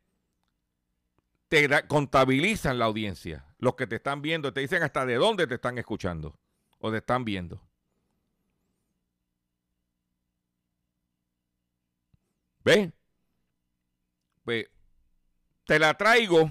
te 1.48 1.68
contabilizan 1.88 2.78
la 2.78 2.84
audiencia. 2.84 3.44
Los 3.58 3.74
que 3.74 3.88
te 3.88 3.96
están 3.96 4.22
viendo, 4.22 4.52
te 4.52 4.60
dicen 4.60 4.84
hasta 4.84 5.04
de 5.04 5.16
dónde 5.16 5.48
te 5.48 5.56
están 5.56 5.76
escuchando 5.76 6.38
o 6.78 6.92
te 6.92 6.98
están 6.98 7.24
viendo. 7.24 7.60
¿Ves? 12.64 12.92
Pues 14.44 14.66
te 15.66 15.80
la 15.80 15.94
traigo 15.94 16.48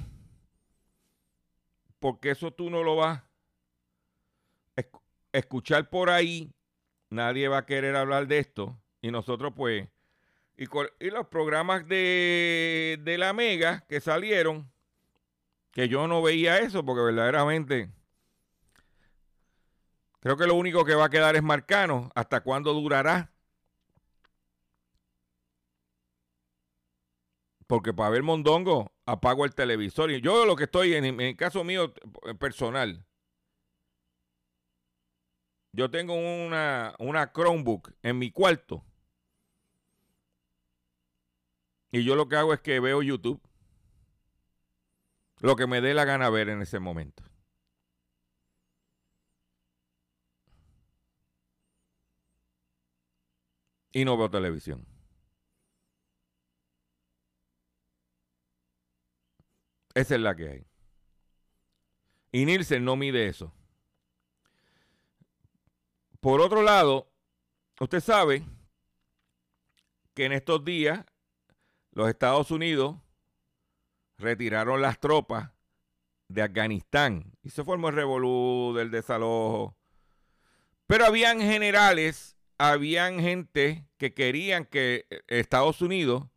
porque 2.01 2.31
eso 2.31 2.51
tú 2.51 2.69
no 2.69 2.83
lo 2.83 2.97
vas 2.97 3.23
escuchar 5.33 5.89
por 5.89 6.09
ahí, 6.09 6.53
nadie 7.09 7.47
va 7.47 7.59
a 7.59 7.65
querer 7.65 7.95
hablar 7.95 8.27
de 8.27 8.39
esto. 8.39 8.79
Y 9.01 9.11
nosotros, 9.11 9.53
pues, 9.55 9.89
y, 10.55 11.09
los 11.09 11.27
programas 11.27 11.87
de, 11.87 12.99
de 13.01 13.17
la 13.17 13.33
Mega 13.33 13.85
que 13.89 13.99
salieron, 13.99 14.71
que 15.71 15.89
yo 15.89 16.07
no 16.07 16.21
veía 16.21 16.59
eso, 16.59 16.85
porque 16.85 17.01
verdaderamente 17.01 17.89
creo 20.21 20.37
que 20.37 20.47
lo 20.47 20.55
único 20.55 20.85
que 20.85 20.95
va 20.95 21.05
a 21.05 21.09
quedar 21.09 21.35
es 21.35 21.43
Marcano. 21.43 22.11
¿Hasta 22.15 22.41
cuándo 22.41 22.73
durará? 22.73 23.33
Porque 27.67 27.93
para 27.93 28.11
ver 28.11 28.23
Mondongo 28.23 28.93
apago 29.05 29.45
el 29.45 29.55
televisor. 29.55 30.11
Y 30.11 30.21
yo 30.21 30.45
lo 30.45 30.55
que 30.55 30.65
estoy, 30.65 30.93
en, 30.93 31.05
en 31.05 31.19
el 31.19 31.35
caso 31.35 31.63
mío 31.63 31.93
personal, 32.39 33.05
yo 35.73 35.89
tengo 35.89 36.13
una, 36.15 36.95
una 36.99 37.31
Chromebook 37.33 37.93
en 38.03 38.19
mi 38.19 38.31
cuarto. 38.31 38.85
Y 41.91 42.03
yo 42.03 42.15
lo 42.15 42.27
que 42.29 42.35
hago 42.35 42.53
es 42.53 42.61
que 42.61 42.79
veo 42.79 43.01
YouTube. 43.01 43.41
Lo 45.41 45.55
que 45.55 45.67
me 45.67 45.81
dé 45.81 45.93
la 45.93 46.05
gana 46.05 46.29
ver 46.29 46.49
en 46.49 46.61
ese 46.61 46.79
momento. 46.79 47.23
Y 53.91 54.05
no 54.05 54.17
veo 54.17 54.29
televisión. 54.29 54.85
Esa 59.95 60.15
es 60.15 60.21
la 60.21 60.35
que 60.35 60.49
hay. 60.49 60.65
Y 62.31 62.45
Nielsen 62.45 62.85
no 62.85 62.95
mide 62.95 63.27
eso. 63.27 63.53
Por 66.23 66.39
otro 66.39 66.61
lado, 66.61 67.11
usted 67.81 67.99
sabe 67.99 68.45
que 70.13 70.23
en 70.23 70.31
estos 70.31 70.63
días 70.63 71.03
los 71.91 72.07
Estados 72.07 72.49
Unidos 72.49 72.95
retiraron 74.17 74.81
las 74.81 75.01
tropas 75.01 75.51
de 76.29 76.41
Afganistán 76.41 77.33
y 77.43 77.49
se 77.49 77.65
formó 77.65 77.89
el 77.89 77.95
revolú 77.95 78.73
del 78.73 78.89
desalojo. 78.89 79.75
Pero 80.87 81.05
habían 81.05 81.41
generales, 81.41 82.37
habían 82.57 83.19
gente 83.19 83.85
que 83.97 84.13
querían 84.13 84.63
que 84.63 85.05
Estados 85.27 85.81
Unidos 85.81 86.29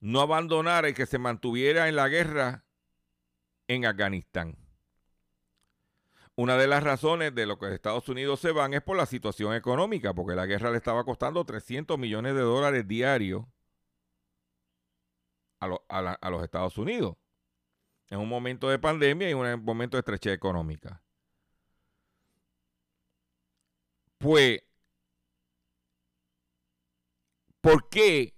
no 0.00 0.22
abandonara 0.22 0.88
y 0.88 0.94
que 0.94 1.06
se 1.06 1.18
mantuviera 1.18 1.88
en 1.88 1.94
la 1.94 2.08
guerra 2.08 2.64
en 3.68 3.86
Afganistán. 3.86 4.56
Una 6.40 6.56
de 6.56 6.66
las 6.66 6.82
razones 6.82 7.34
de 7.34 7.44
lo 7.44 7.58
que 7.58 7.74
Estados 7.74 8.08
Unidos 8.08 8.40
se 8.40 8.50
van 8.50 8.72
es 8.72 8.80
por 8.80 8.96
la 8.96 9.04
situación 9.04 9.52
económica, 9.52 10.14
porque 10.14 10.34
la 10.34 10.46
guerra 10.46 10.70
le 10.70 10.78
estaba 10.78 11.04
costando 11.04 11.44
300 11.44 11.98
millones 11.98 12.34
de 12.34 12.40
dólares 12.40 12.88
diarios 12.88 13.44
a, 15.60 16.30
los 16.30 16.42
Estados 16.42 16.78
Unidos. 16.78 17.18
En 18.08 18.20
un 18.20 18.28
momento 18.30 18.70
de 18.70 18.78
pandemia 18.78 19.28
y 19.28 19.32
en 19.32 19.36
un 19.36 19.62
momento 19.62 19.98
de 19.98 20.00
estrechez 20.00 20.32
económica. 20.32 21.02
Pues, 24.16 24.62
¿por 27.60 27.86
qué? 27.90 28.32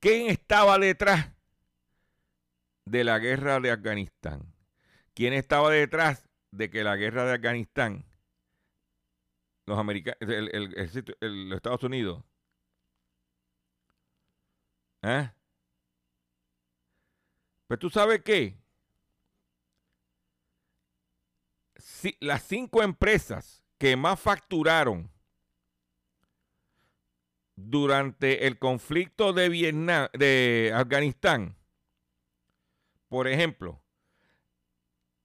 ¿Quién 0.00 0.30
estaba 0.30 0.76
detrás 0.80 1.30
de 2.86 3.04
la 3.04 3.20
guerra 3.20 3.60
de 3.60 3.70
Afganistán? 3.70 4.52
¿Quién 5.14 5.32
estaba 5.32 5.70
detrás 5.70 6.27
de 6.50 6.70
que 6.70 6.84
la 6.84 6.96
guerra 6.96 7.24
de 7.24 7.34
Afganistán, 7.34 8.04
los 9.66 9.78
americanos, 9.78 10.18
los 11.20 11.56
Estados 11.56 11.82
Unidos, 11.82 12.24
¿eh? 15.02 15.30
Pues 17.66 17.78
tú 17.78 17.90
sabes 17.90 18.22
qué? 18.24 18.56
Si, 21.76 22.16
las 22.20 22.42
cinco 22.42 22.82
empresas 22.82 23.62
que 23.76 23.96
más 23.96 24.18
facturaron 24.18 25.10
durante 27.54 28.46
el 28.46 28.58
conflicto 28.58 29.32
de 29.32 29.48
Vietnam, 29.48 30.08
de 30.14 30.72
Afganistán, 30.74 31.56
por 33.08 33.28
ejemplo, 33.28 33.82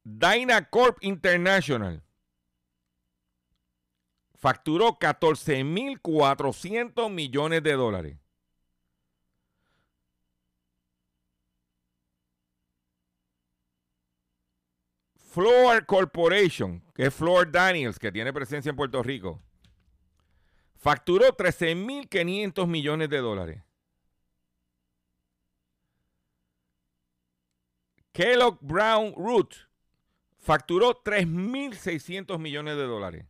Dynacorp 0.04 0.98
International 1.02 2.04
facturó 4.44 5.00
14.400 5.00 7.10
millones 7.10 7.64
de 7.64 7.74
dólares. 7.74 8.18
Floor 15.16 15.86
Corporation, 15.86 16.84
que 16.94 17.06
es 17.06 17.14
Floor 17.14 17.50
Daniels, 17.50 17.98
que 17.98 18.12
tiene 18.12 18.34
presencia 18.34 18.70
en 18.70 18.76
Puerto 18.76 19.02
Rico, 19.02 19.42
facturó 20.76 21.38
13.500 21.38 22.68
millones 22.68 23.10
de 23.10 23.18
dólares. 23.20 23.64
Kellogg 28.12 28.58
Brown 28.60 29.14
Root 29.16 29.56
facturó 30.44 31.02
3.600 31.04 32.38
millones 32.38 32.76
de 32.76 32.84
dólares. 32.84 33.26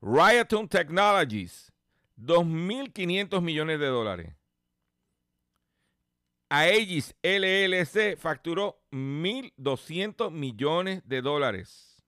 Rioton 0.00 0.68
Technologies, 0.68 1.72
2.500 2.16 3.42
millones 3.42 3.80
de 3.80 3.86
dólares. 3.86 4.34
Aegis 6.48 7.14
LLC 7.22 8.16
facturó 8.16 8.80
1.200 8.92 10.30
millones 10.30 11.02
de 11.06 11.20
dólares. 11.20 12.02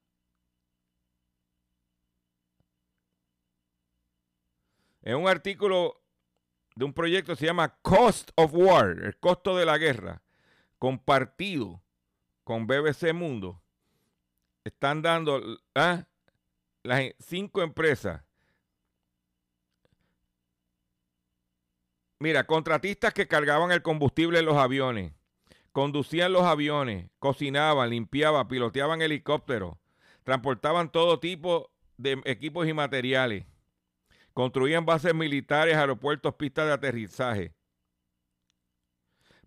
En 5.03 5.16
un 5.16 5.29
artículo 5.29 6.00
de 6.76 6.85
un 6.85 6.92
proyecto 6.92 7.35
se 7.35 7.46
llama 7.46 7.76
Cost 7.83 8.31
of 8.37 8.53
War, 8.55 8.90
el 9.03 9.16
costo 9.18 9.57
de 9.57 9.66
la 9.66 9.79
guerra, 9.79 10.22
compartido 10.79 11.83
con 12.44 12.66
BBC 12.66 13.12
Mundo, 13.12 13.62
están 14.64 15.03
dando 15.03 15.40
¿ah? 15.75 16.07
las 16.83 17.14
cinco 17.18 17.62
empresas. 17.62 18.23
Mira, 22.18 22.46
contratistas 22.46 23.14
que 23.14 23.27
cargaban 23.27 23.73
el 23.73 23.83
combustible 23.83 24.40
en 24.40 24.44
los 24.44 24.59
aviones, 24.59 25.12
conducían 25.73 26.33
los 26.33 26.42
aviones, 26.42 27.11
cocinaban, 27.18 27.88
limpiaban, 27.88 28.46
piloteaban 28.46 29.01
helicópteros, 29.01 29.79
transportaban 30.25 30.92
todo 30.92 31.18
tipo 31.18 31.70
de 31.96 32.20
equipos 32.27 32.68
y 32.68 32.75
materiales, 32.75 33.46
construían 34.35 34.85
bases 34.85 35.14
militares, 35.14 35.77
aeropuertos, 35.77 36.35
pistas 36.35 36.66
de 36.66 36.73
aterrizaje. 36.75 37.55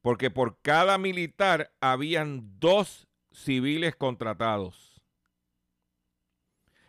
Porque 0.01 0.31
por 0.31 0.59
cada 0.61 0.97
militar 0.97 1.71
habían 1.79 2.59
dos 2.59 3.07
civiles 3.31 3.95
contratados. 3.95 4.92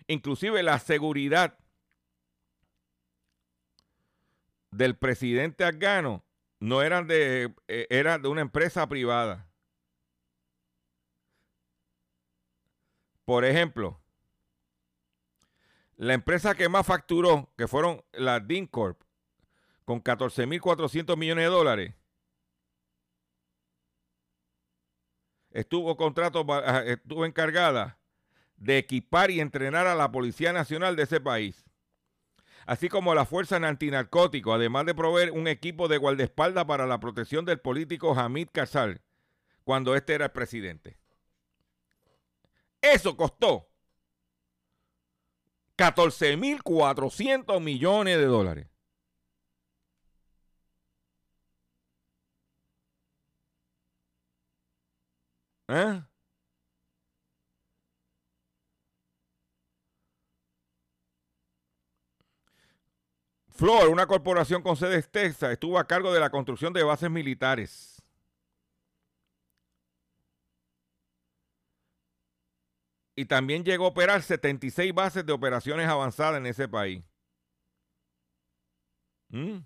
Inclusive 0.06 0.62
la 0.62 0.78
seguridad 0.78 1.58
del 4.70 4.96
presidente 4.96 5.64
afgano 5.64 6.24
no 6.60 6.82
eran 6.82 7.06
de, 7.06 7.54
eh, 7.68 7.86
era 7.90 8.18
de 8.18 8.28
una 8.28 8.40
empresa 8.40 8.86
privada. 8.88 9.48
Por 13.24 13.44
ejemplo, 13.44 14.00
la 15.96 16.14
empresa 16.14 16.54
que 16.54 16.68
más 16.68 16.86
facturó, 16.86 17.50
que 17.56 17.68
fueron 17.68 18.04
la 18.12 18.40
DINCORP, 18.40 19.00
con 19.84 20.02
14.400 20.02 21.16
millones 21.16 21.44
de 21.44 21.50
dólares, 21.50 21.94
estuvo 25.50 25.96
contrato, 25.96 26.44
estuvo 26.84 27.24
encargada 27.24 27.98
de 28.56 28.78
equipar 28.78 29.30
y 29.30 29.40
entrenar 29.40 29.86
a 29.86 29.94
la 29.94 30.10
Policía 30.12 30.52
Nacional 30.52 30.96
de 30.96 31.04
ese 31.04 31.20
país, 31.20 31.64
así 32.66 32.88
como 32.88 33.12
a 33.12 33.14
la 33.14 33.26
Fuerza 33.26 33.56
Antinarcótico, 33.56 34.52
además 34.52 34.86
de 34.86 34.94
proveer 34.94 35.30
un 35.32 35.48
equipo 35.48 35.88
de 35.88 35.98
guardaespaldas 35.98 36.64
para 36.64 36.86
la 36.86 37.00
protección 37.00 37.44
del 37.44 37.60
político 37.60 38.14
Hamid 38.14 38.48
Karzai 38.52 39.00
cuando 39.64 39.94
este 39.96 40.14
era 40.14 40.26
el 40.26 40.32
presidente. 40.32 40.98
Eso 42.80 43.16
costó 43.16 43.68
14.400 45.76 47.60
millones 47.60 48.18
de 48.18 48.24
dólares. 48.26 48.68
¿Eh? 55.68 56.02
Flor, 63.54 63.88
una 63.88 64.06
corporación 64.06 64.62
con 64.62 64.76
sede 64.76 64.96
en 64.96 65.02
Texas, 65.02 65.52
estuvo 65.52 65.78
a 65.78 65.86
cargo 65.86 66.12
de 66.12 66.18
la 66.20 66.30
construcción 66.30 66.72
de 66.72 66.82
bases 66.82 67.10
militares. 67.10 68.02
Y 73.16 73.26
también 73.26 73.64
llegó 73.64 73.84
a 73.84 73.88
operar 73.88 74.22
76 74.22 74.92
bases 74.92 75.24
de 75.24 75.32
operaciones 75.32 75.88
avanzadas 75.88 76.38
en 76.38 76.46
ese 76.46 76.68
país. 76.68 77.04
¿Mm? 79.28 79.58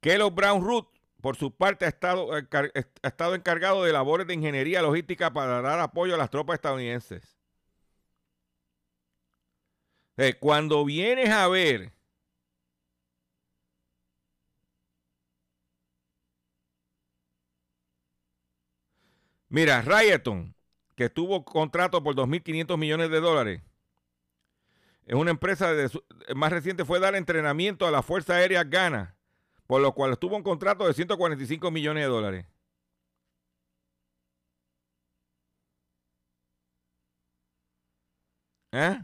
Kellogg 0.00 0.34
Brown 0.34 0.64
Root, 0.64 0.88
por 1.20 1.36
su 1.36 1.54
parte, 1.54 1.84
ha 1.84 1.88
estado, 1.88 2.32
ha 2.32 3.08
estado 3.08 3.34
encargado 3.34 3.84
de 3.84 3.92
labores 3.92 4.26
de 4.26 4.34
ingeniería 4.34 4.80
logística 4.80 5.30
para 5.32 5.60
dar 5.60 5.80
apoyo 5.80 6.14
a 6.14 6.18
las 6.18 6.30
tropas 6.30 6.54
estadounidenses. 6.54 7.35
Eh, 10.18 10.34
cuando 10.38 10.84
vienes 10.84 11.30
a 11.30 11.46
ver 11.48 11.92
Mira, 19.48 19.80
Ryaton, 19.80 20.54
que 20.96 21.08
tuvo 21.08 21.44
contrato 21.44 22.02
por 22.02 22.14
2.500 22.14 22.76
millones 22.78 23.10
de 23.10 23.20
dólares, 23.20 23.62
es 25.06 25.14
una 25.14 25.30
empresa 25.30 25.72
más 26.34 26.52
reciente, 26.52 26.84
fue 26.84 27.00
dar 27.00 27.14
entrenamiento 27.14 27.86
a 27.86 27.90
la 27.90 28.02
Fuerza 28.02 28.34
Aérea 28.34 28.64
Ghana, 28.64 29.16
por 29.66 29.80
lo 29.80 29.92
cual 29.94 30.18
tuvo 30.18 30.36
un 30.36 30.42
contrato 30.42 30.86
de 30.86 30.94
145 30.94 31.70
millones 31.70 32.04
de 32.04 32.08
dólares. 32.08 32.46
¿Eh? 38.72 39.00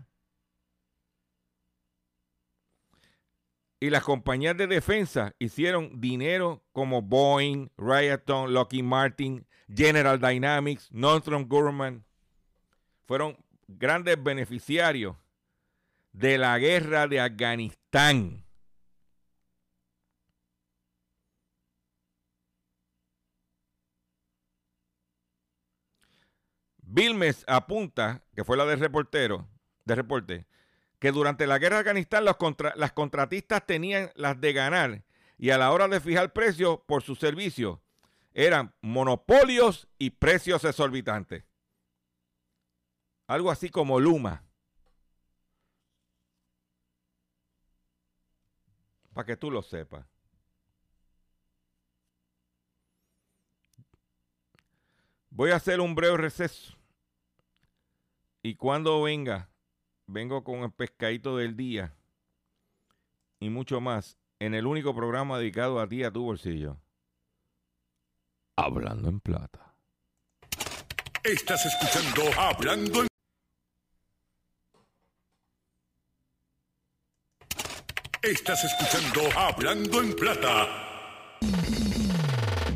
Y 3.82 3.90
las 3.90 4.04
compañías 4.04 4.56
de 4.56 4.68
defensa 4.68 5.34
hicieron 5.40 6.00
dinero 6.00 6.62
como 6.70 7.02
Boeing, 7.02 7.68
Raytheon, 7.76 8.54
Lockheed 8.54 8.84
Martin, 8.84 9.44
General 9.68 10.20
Dynamics, 10.20 10.88
Northrop 10.92 11.48
Grumman. 11.48 12.04
Fueron 13.06 13.36
grandes 13.66 14.22
beneficiarios 14.22 15.16
de 16.12 16.38
la 16.38 16.56
guerra 16.60 17.08
de 17.08 17.18
Afganistán. 17.18 18.44
Vilmes 26.76 27.44
apunta, 27.48 28.22
que 28.36 28.44
fue 28.44 28.56
la 28.56 28.64
del 28.64 28.78
reportero, 28.78 29.48
de 29.84 29.94
reporte, 29.96 30.46
que 31.02 31.10
durante 31.10 31.48
la 31.48 31.58
guerra 31.58 31.78
de 31.78 31.80
Afganistán 31.80 32.24
las 32.24 32.92
contratistas 32.92 33.66
tenían 33.66 34.12
las 34.14 34.40
de 34.40 34.52
ganar 34.52 35.02
y 35.36 35.50
a 35.50 35.58
la 35.58 35.72
hora 35.72 35.88
de 35.88 35.98
fijar 35.98 36.32
precios 36.32 36.78
por 36.86 37.02
sus 37.02 37.18
servicios 37.18 37.80
eran 38.34 38.72
monopolios 38.82 39.88
y 39.98 40.10
precios 40.10 40.62
exorbitantes. 40.64 41.42
Algo 43.26 43.50
así 43.50 43.68
como 43.68 43.98
Luma. 43.98 44.44
Para 49.12 49.26
que 49.26 49.36
tú 49.36 49.50
lo 49.50 49.60
sepas. 49.60 50.06
Voy 55.30 55.50
a 55.50 55.56
hacer 55.56 55.80
un 55.80 55.96
breve 55.96 56.16
receso. 56.16 56.78
Y 58.40 58.54
cuando 58.54 59.02
venga, 59.02 59.51
vengo 60.12 60.44
con 60.44 60.61
el 60.61 60.70
pescadito 60.70 61.37
del 61.37 61.57
día 61.57 61.94
y 63.40 63.51
mucho 63.51 63.81
más 63.81 64.18
en 64.38 64.55
el 64.55 64.66
único 64.66 64.94
programa 64.94 65.38
dedicado 65.38 65.81
a 65.81 65.88
ti, 65.88 66.05
a 66.05 66.12
tu 66.12 66.22
bolsillo. 66.22 66.77
Hablando 68.57 69.09
en 69.09 69.20
plata. 69.20 69.75
Estás 71.25 71.64
escuchando 71.66 72.22
Hablando 72.38 73.03
en 73.03 73.07
Estás 78.22 78.64
escuchando 78.64 79.22
Hablando 79.37 80.03
en 80.03 80.12
Plata. 80.14 80.68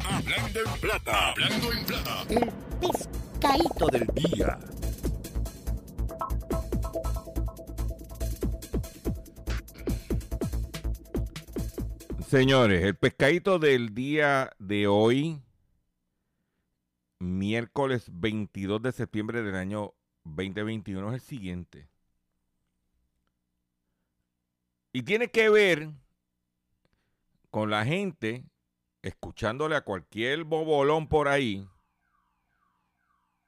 Hablando 0.04 0.60
en 0.60 0.80
Plata. 0.80 1.30
Hablando 1.30 1.72
en 1.72 1.84
Plata. 1.84 2.22
El 2.30 2.52
pescadito 2.80 3.86
del 3.88 4.06
día. 4.14 4.58
Señores, 12.26 12.82
el 12.82 12.96
pescadito 12.96 13.60
del 13.60 13.94
día 13.94 14.50
de 14.58 14.88
hoy, 14.88 15.40
miércoles 17.20 18.08
22 18.10 18.82
de 18.82 18.90
septiembre 18.90 19.44
del 19.44 19.54
año 19.54 19.94
2021, 20.24 21.10
es 21.10 21.14
el 21.14 21.20
siguiente. 21.20 21.88
Y 24.92 25.04
tiene 25.04 25.30
que 25.30 25.48
ver 25.50 25.92
con 27.50 27.70
la 27.70 27.84
gente 27.84 28.44
escuchándole 29.02 29.76
a 29.76 29.82
cualquier 29.82 30.42
bobolón 30.42 31.08
por 31.08 31.28
ahí, 31.28 31.68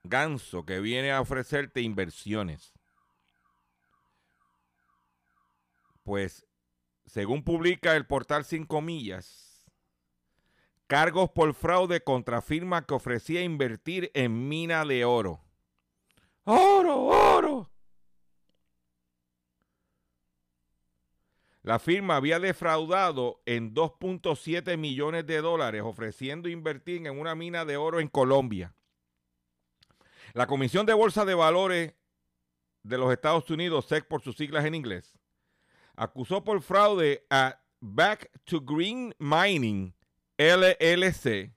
ganso 0.04 0.64
que 0.64 0.78
viene 0.78 1.10
a 1.10 1.20
ofrecerte 1.20 1.80
inversiones. 1.80 2.72
Pues, 6.04 6.47
según 7.08 7.42
publica 7.42 7.96
el 7.96 8.06
portal 8.06 8.44
5 8.44 8.80
millas, 8.82 9.66
cargos 10.86 11.30
por 11.30 11.54
fraude 11.54 12.02
contra 12.02 12.42
firma 12.42 12.86
que 12.86 12.94
ofrecía 12.94 13.42
invertir 13.42 14.10
en 14.14 14.48
mina 14.48 14.84
de 14.84 15.04
oro. 15.04 15.40
¡Oro, 16.44 17.04
oro! 17.04 17.70
La 21.62 21.78
firma 21.78 22.16
había 22.16 22.38
defraudado 22.38 23.42
en 23.44 23.74
2.7 23.74 24.78
millones 24.78 25.26
de 25.26 25.42
dólares 25.42 25.82
ofreciendo 25.84 26.48
invertir 26.48 27.06
en 27.06 27.18
una 27.18 27.34
mina 27.34 27.64
de 27.66 27.76
oro 27.76 28.00
en 28.00 28.08
Colombia. 28.08 28.74
La 30.32 30.46
Comisión 30.46 30.86
de 30.86 30.94
Bolsa 30.94 31.24
de 31.24 31.34
Valores 31.34 31.94
de 32.82 32.98
los 32.98 33.12
Estados 33.12 33.50
Unidos, 33.50 33.86
SEC 33.86 34.06
por 34.06 34.22
sus 34.22 34.36
siglas 34.36 34.64
en 34.64 34.74
inglés, 34.74 35.17
acusó 35.98 36.44
por 36.44 36.62
fraude 36.62 37.26
a 37.28 37.60
Back 37.80 38.30
to 38.44 38.60
Green 38.60 39.14
Mining 39.18 39.94
LLC, 40.38 41.52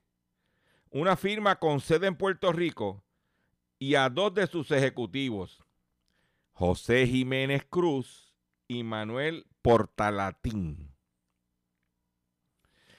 una 0.90 1.16
firma 1.16 1.58
con 1.58 1.80
sede 1.80 2.08
en 2.08 2.16
Puerto 2.16 2.52
Rico, 2.52 3.04
y 3.78 3.94
a 3.94 4.08
dos 4.08 4.34
de 4.34 4.46
sus 4.48 4.70
ejecutivos, 4.72 5.64
José 6.52 7.06
Jiménez 7.06 7.64
Cruz 7.70 8.34
y 8.66 8.82
Manuel 8.82 9.46
Portalatín. 9.62 10.92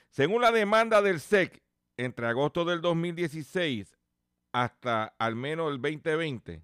Según 0.10 0.42
la 0.42 0.52
demanda 0.52 1.02
del 1.02 1.20
SEC, 1.20 1.62
entre 1.98 2.28
agosto 2.28 2.66
del 2.66 2.82
2016 2.82 3.98
hasta 4.54 5.14
al 5.18 5.36
menos 5.36 5.72
el 5.72 5.82
2020, 5.82 6.64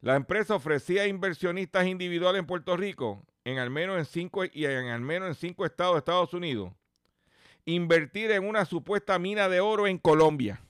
la 0.00 0.16
empresa 0.16 0.56
ofrecía 0.56 1.02
a 1.02 1.06
inversionistas 1.06 1.86
individuales 1.86 2.40
en 2.40 2.46
Puerto 2.46 2.76
Rico, 2.76 3.24
en 3.44 3.58
al 3.58 3.70
menos 3.70 3.98
en 3.98 4.04
cinco 4.04 4.44
y 4.44 4.64
en 4.64 4.88
al 4.88 5.00
menos 5.00 5.28
en 5.28 5.34
cinco 5.34 5.64
estados 5.64 5.94
de 5.94 5.98
Estados 5.98 6.34
Unidos, 6.34 6.72
invertir 7.64 8.30
en 8.30 8.46
una 8.46 8.64
supuesta 8.64 9.18
mina 9.18 9.48
de 9.48 9.60
oro 9.60 9.86
en 9.86 9.98
Colombia. 9.98 10.60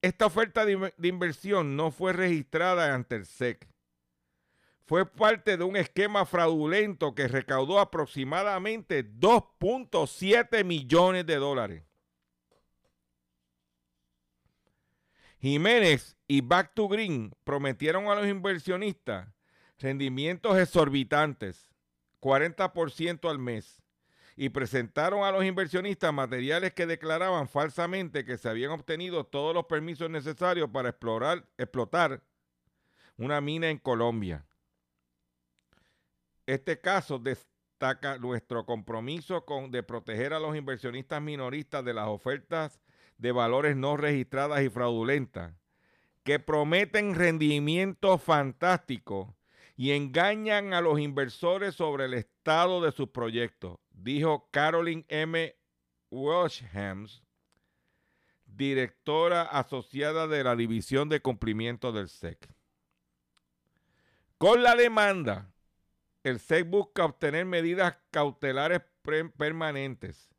Esta 0.00 0.26
oferta 0.26 0.64
de, 0.64 0.92
de 0.96 1.08
inversión 1.08 1.76
no 1.76 1.90
fue 1.90 2.12
registrada 2.12 2.94
ante 2.94 3.16
el 3.16 3.26
SEC 3.26 3.72
fue 4.92 5.06
parte 5.06 5.56
de 5.56 5.64
un 5.64 5.76
esquema 5.76 6.26
fraudulento 6.26 7.14
que 7.14 7.26
recaudó 7.26 7.78
aproximadamente 7.78 9.02
2.7 9.02 10.64
millones 10.64 11.24
de 11.24 11.36
dólares. 11.36 11.82
Jiménez 15.40 16.16
y 16.28 16.42
Back 16.42 16.74
to 16.74 16.88
Green 16.88 17.34
prometieron 17.42 18.08
a 18.08 18.14
los 18.16 18.26
inversionistas 18.26 19.28
rendimientos 19.82 20.56
exorbitantes, 20.58 21.70
40% 22.20 23.28
al 23.28 23.38
mes, 23.38 23.82
y 24.36 24.48
presentaron 24.48 25.24
a 25.24 25.30
los 25.30 25.44
inversionistas 25.44 26.12
materiales 26.14 26.72
que 26.72 26.86
declaraban 26.86 27.48
falsamente 27.48 28.24
que 28.24 28.38
se 28.38 28.48
habían 28.48 28.70
obtenido 28.70 29.24
todos 29.24 29.54
los 29.54 29.66
permisos 29.66 30.08
necesarios 30.08 30.70
para 30.70 30.88
explorar, 30.88 31.44
explotar 31.58 32.22
una 33.18 33.40
mina 33.40 33.68
en 33.68 33.78
Colombia. 33.78 34.46
Este 36.46 36.80
caso 36.80 37.18
destaca 37.18 38.18
nuestro 38.18 38.64
compromiso 38.64 39.44
con, 39.44 39.70
de 39.70 39.82
proteger 39.82 40.32
a 40.32 40.40
los 40.40 40.56
inversionistas 40.56 41.20
minoristas 41.20 41.84
de 41.84 41.92
las 41.92 42.08
ofertas 42.08 42.80
de 43.18 43.32
valores 43.32 43.76
no 43.76 43.96
registradas 43.96 44.62
y 44.62 44.70
fraudulentas, 44.70 45.54
que 46.24 46.38
prometen 46.38 47.14
rendimientos 47.14 48.22
fantásticos 48.22 49.28
y 49.76 49.92
engañan 49.92 50.74
a 50.74 50.80
los 50.80 51.00
inversores 51.00 51.74
sobre 51.74 52.04
el 52.04 52.14
estado 52.14 52.82
de 52.82 52.92
sus 52.92 53.08
proyectos, 53.08 53.78
dijo 53.90 54.48
Carolyn 54.50 55.04
M. 55.08 55.56
Welshams, 56.10 57.22
directora 58.44 59.42
asociada 59.42 60.26
de 60.26 60.44
la 60.44 60.56
División 60.56 61.08
de 61.08 61.20
Cumplimiento 61.20 61.92
del 61.92 62.08
SEC. 62.08 62.54
Con 64.36 64.62
la 64.62 64.74
demanda, 64.74 65.52
el 66.22 66.38
SEC 66.38 66.68
busca 66.68 67.04
obtener 67.04 67.46
medidas 67.46 67.96
cautelares 68.10 68.82
permanentes, 69.36 70.30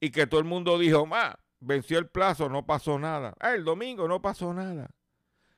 Y 0.00 0.10
que 0.10 0.26
todo 0.26 0.40
el 0.40 0.46
mundo 0.46 0.78
dijo, 0.78 1.06
ma, 1.06 1.38
venció 1.60 1.98
el 1.98 2.08
plazo, 2.08 2.48
no 2.48 2.66
pasó 2.66 2.98
nada. 2.98 3.34
Ah, 3.40 3.54
el 3.54 3.64
domingo 3.64 4.06
no 4.06 4.22
pasó 4.22 4.54
nada. 4.54 4.90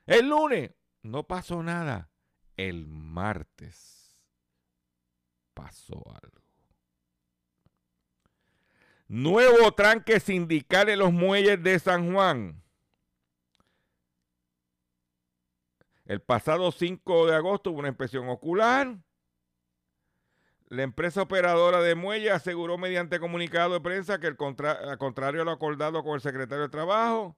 El 0.05 0.29
lunes, 0.29 0.71
no 1.03 1.27
pasó 1.27 1.61
nada. 1.61 2.09
El 2.57 2.87
martes 2.87 4.17
pasó 5.53 6.03
algo. 6.21 6.41
Nuevo 9.07 9.73
tranque 9.73 10.19
sindical 10.19 10.89
en 10.89 10.99
los 10.99 11.11
muelles 11.11 11.61
de 11.61 11.77
San 11.79 12.13
Juan. 12.13 12.63
El 16.05 16.21
pasado 16.21 16.71
5 16.71 17.27
de 17.27 17.35
agosto 17.35 17.71
hubo 17.71 17.79
una 17.79 17.89
inspección 17.89 18.27
ocular. 18.29 18.97
La 20.67 20.83
empresa 20.83 21.21
operadora 21.21 21.81
de 21.81 21.95
muelles 21.95 22.31
aseguró 22.31 22.77
mediante 22.77 23.19
comunicado 23.19 23.73
de 23.73 23.81
prensa 23.81 24.19
que, 24.19 24.27
el 24.27 24.37
contrario 24.37 25.41
a 25.41 25.45
lo 25.45 25.51
acordado 25.51 26.03
con 26.03 26.15
el 26.15 26.21
secretario 26.21 26.63
de 26.63 26.69
Trabajo, 26.69 27.37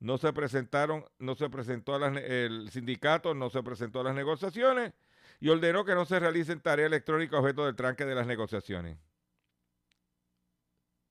no 0.00 0.16
se 0.16 0.32
presentaron, 0.32 1.04
no 1.18 1.34
se 1.34 1.50
presentó 1.50 1.96
el 1.96 2.70
sindicato, 2.70 3.34
no 3.34 3.50
se 3.50 3.62
presentó 3.62 4.00
a 4.00 4.04
las 4.04 4.14
negociaciones 4.14 4.94
y 5.40 5.48
ordenó 5.50 5.84
que 5.84 5.94
no 5.94 6.04
se 6.04 6.18
realicen 6.18 6.60
tareas 6.60 6.86
electrónicas 6.86 7.40
objeto 7.40 7.66
del 7.66 7.76
tranque 7.76 8.04
de 8.04 8.14
las 8.14 8.26
negociaciones. 8.26 8.98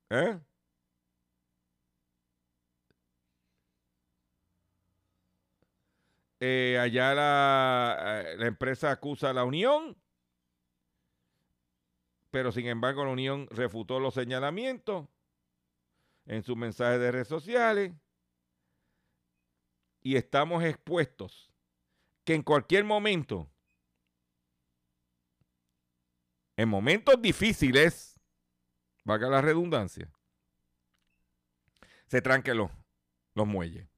¿Eh? 0.09 0.39
Eh, 6.39 6.77
allá 6.79 7.15
la, 7.15 8.21
eh, 8.21 8.37
la, 8.37 8.45
empresa 8.45 8.91
acusa 8.91 9.31
a 9.31 9.33
la 9.33 9.43
Unión, 9.43 9.97
pero 12.29 12.51
sin 12.51 12.67
embargo 12.67 13.03
la 13.03 13.11
Unión 13.11 13.47
refutó 13.49 13.99
los 13.99 14.13
señalamientos 14.13 15.07
en 16.27 16.43
sus 16.43 16.55
mensajes 16.55 16.99
de 16.99 17.11
redes 17.11 17.27
sociales 17.27 17.91
y 20.01 20.15
estamos 20.15 20.63
expuestos 20.63 21.51
que 22.23 22.35
en 22.35 22.43
cualquier 22.43 22.83
momento, 22.83 23.49
en 26.55 26.69
momentos 26.69 27.19
difíciles, 27.19 28.19
valga 29.05 29.27
la 29.27 29.41
redundancia, 29.41 30.11
se 32.05 32.21
tranquen 32.21 32.57
los, 32.57 32.69
los 33.33 33.47
muelles. 33.47 33.96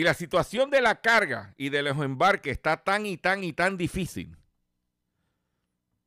Y 0.00 0.02
la 0.02 0.14
situación 0.14 0.70
de 0.70 0.80
la 0.80 1.02
carga 1.02 1.52
y 1.58 1.68
de 1.68 1.82
los 1.82 1.98
embarques 1.98 2.52
está 2.52 2.78
tan 2.78 3.04
y 3.04 3.18
tan 3.18 3.44
y 3.44 3.52
tan 3.52 3.76
difícil. 3.76 4.34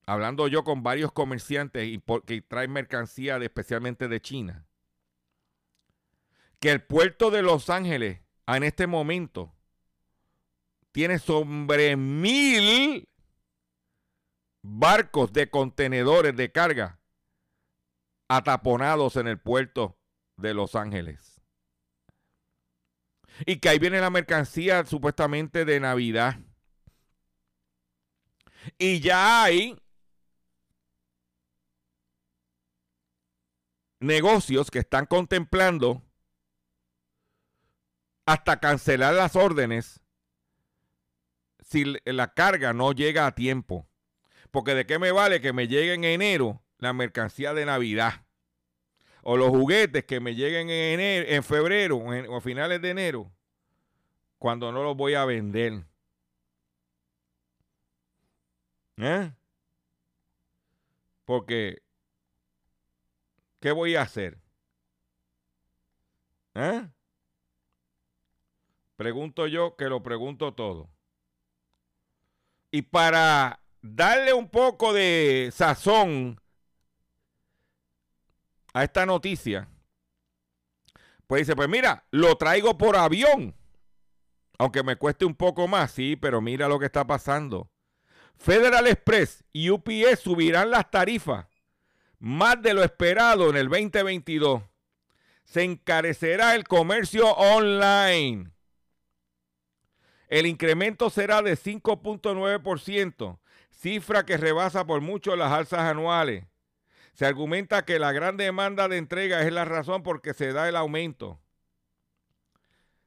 Hablando 0.07 0.47
yo 0.47 0.63
con 0.63 0.81
varios 0.81 1.11
comerciantes 1.11 1.85
y 1.87 2.01
que 2.25 2.41
traen 2.41 2.71
mercancía 2.71 3.37
de, 3.37 3.45
especialmente 3.45 4.07
de 4.07 4.19
China. 4.19 4.65
Que 6.59 6.71
el 6.71 6.81
puerto 6.81 7.29
de 7.29 7.43
Los 7.43 7.69
Ángeles 7.69 8.19
en 8.47 8.63
este 8.63 8.87
momento 8.87 9.53
tiene 10.91 11.19
sobre 11.19 11.95
mil 11.95 13.07
barcos 14.63 15.31
de 15.33 15.51
contenedores 15.51 16.35
de 16.35 16.51
carga 16.51 16.99
ataponados 18.27 19.17
en 19.17 19.27
el 19.27 19.37
puerto 19.37 19.99
de 20.37 20.55
Los 20.55 20.73
Ángeles. 20.73 21.32
Y 23.45 23.57
que 23.57 23.69
ahí 23.69 23.79
viene 23.79 23.99
la 23.99 24.09
mercancía 24.09 24.85
supuestamente 24.85 25.65
de 25.65 25.79
Navidad. 25.79 26.39
Y 28.77 28.99
ya 28.99 29.43
hay 29.43 29.77
negocios 33.99 34.69
que 34.69 34.79
están 34.79 35.05
contemplando 35.05 36.03
hasta 38.25 38.59
cancelar 38.59 39.13
las 39.15 39.35
órdenes 39.35 40.01
si 41.61 41.85
la 42.05 42.33
carga 42.33 42.73
no 42.73 42.91
llega 42.91 43.25
a 43.25 43.35
tiempo. 43.35 43.87
Porque 44.51 44.75
de 44.75 44.85
qué 44.85 44.99
me 44.99 45.11
vale 45.11 45.41
que 45.41 45.53
me 45.53 45.67
llegue 45.67 45.93
en 45.93 46.03
enero 46.03 46.63
la 46.77 46.93
mercancía 46.93 47.53
de 47.53 47.65
Navidad 47.65 48.22
o 49.23 49.37
los 49.37 49.49
juguetes 49.49 50.03
que 50.05 50.19
me 50.19 50.35
lleguen 50.35 50.69
en, 50.69 50.99
enero, 50.99 51.25
en 51.29 51.43
febrero 51.43 51.97
o 51.97 52.37
a 52.37 52.41
finales 52.41 52.81
de 52.81 52.89
enero, 52.89 53.31
cuando 54.37 54.71
no 54.71 54.83
los 54.83 54.95
voy 54.95 55.13
a 55.15 55.25
vender. 55.25 55.85
¿Eh? 58.97 59.31
Porque, 61.25 61.81
¿qué 63.59 63.71
voy 63.71 63.95
a 63.95 64.01
hacer? 64.01 64.37
¿Eh? 66.55 66.87
Pregunto 68.95 69.47
yo 69.47 69.75
que 69.75 69.85
lo 69.85 70.03
pregunto 70.03 70.53
todo. 70.53 70.89
Y 72.71 72.83
para 72.83 73.59
darle 73.81 74.33
un 74.33 74.49
poco 74.49 74.93
de 74.93 75.49
sazón 75.53 76.39
a 78.73 78.83
esta 78.83 79.05
noticia, 79.05 79.69
pues 81.27 81.41
dice, 81.41 81.55
pues 81.55 81.69
mira, 81.69 82.05
lo 82.11 82.35
traigo 82.35 82.77
por 82.77 82.95
avión. 82.95 83.55
Aunque 84.57 84.83
me 84.83 84.95
cueste 84.95 85.25
un 85.25 85.35
poco 85.35 85.67
más, 85.67 85.91
sí, 85.91 86.15
pero 86.15 86.41
mira 86.41 86.67
lo 86.67 86.79
que 86.79 86.85
está 86.85 87.05
pasando. 87.05 87.69
Federal 88.35 88.87
Express 88.87 89.43
y 89.51 89.69
UPS 89.69 90.19
subirán 90.19 90.69
las 90.69 90.91
tarifas 90.91 91.47
más 92.19 92.61
de 92.61 92.73
lo 92.73 92.83
esperado 92.83 93.49
en 93.49 93.57
el 93.57 93.67
2022. 93.67 94.63
Se 95.43 95.63
encarecerá 95.63 96.55
el 96.55 96.63
comercio 96.63 97.29
online. 97.33 98.51
El 100.29 100.45
incremento 100.45 101.09
será 101.09 101.41
de 101.41 101.57
5.9%, 101.57 103.39
cifra 103.69 104.25
que 104.25 104.37
rebasa 104.37 104.85
por 104.85 105.01
mucho 105.01 105.35
las 105.35 105.51
alzas 105.51 105.81
anuales. 105.81 106.45
Se 107.13 107.25
argumenta 107.25 107.85
que 107.85 107.99
la 107.99 108.11
gran 108.11 108.37
demanda 108.37 108.87
de 108.87 108.97
entrega 108.97 109.41
es 109.41 109.53
la 109.53 109.65
razón 109.65 110.03
por 110.03 110.21
que 110.21 110.33
se 110.33 110.51
da 110.51 110.67
el 110.67 110.75
aumento. 110.75 111.39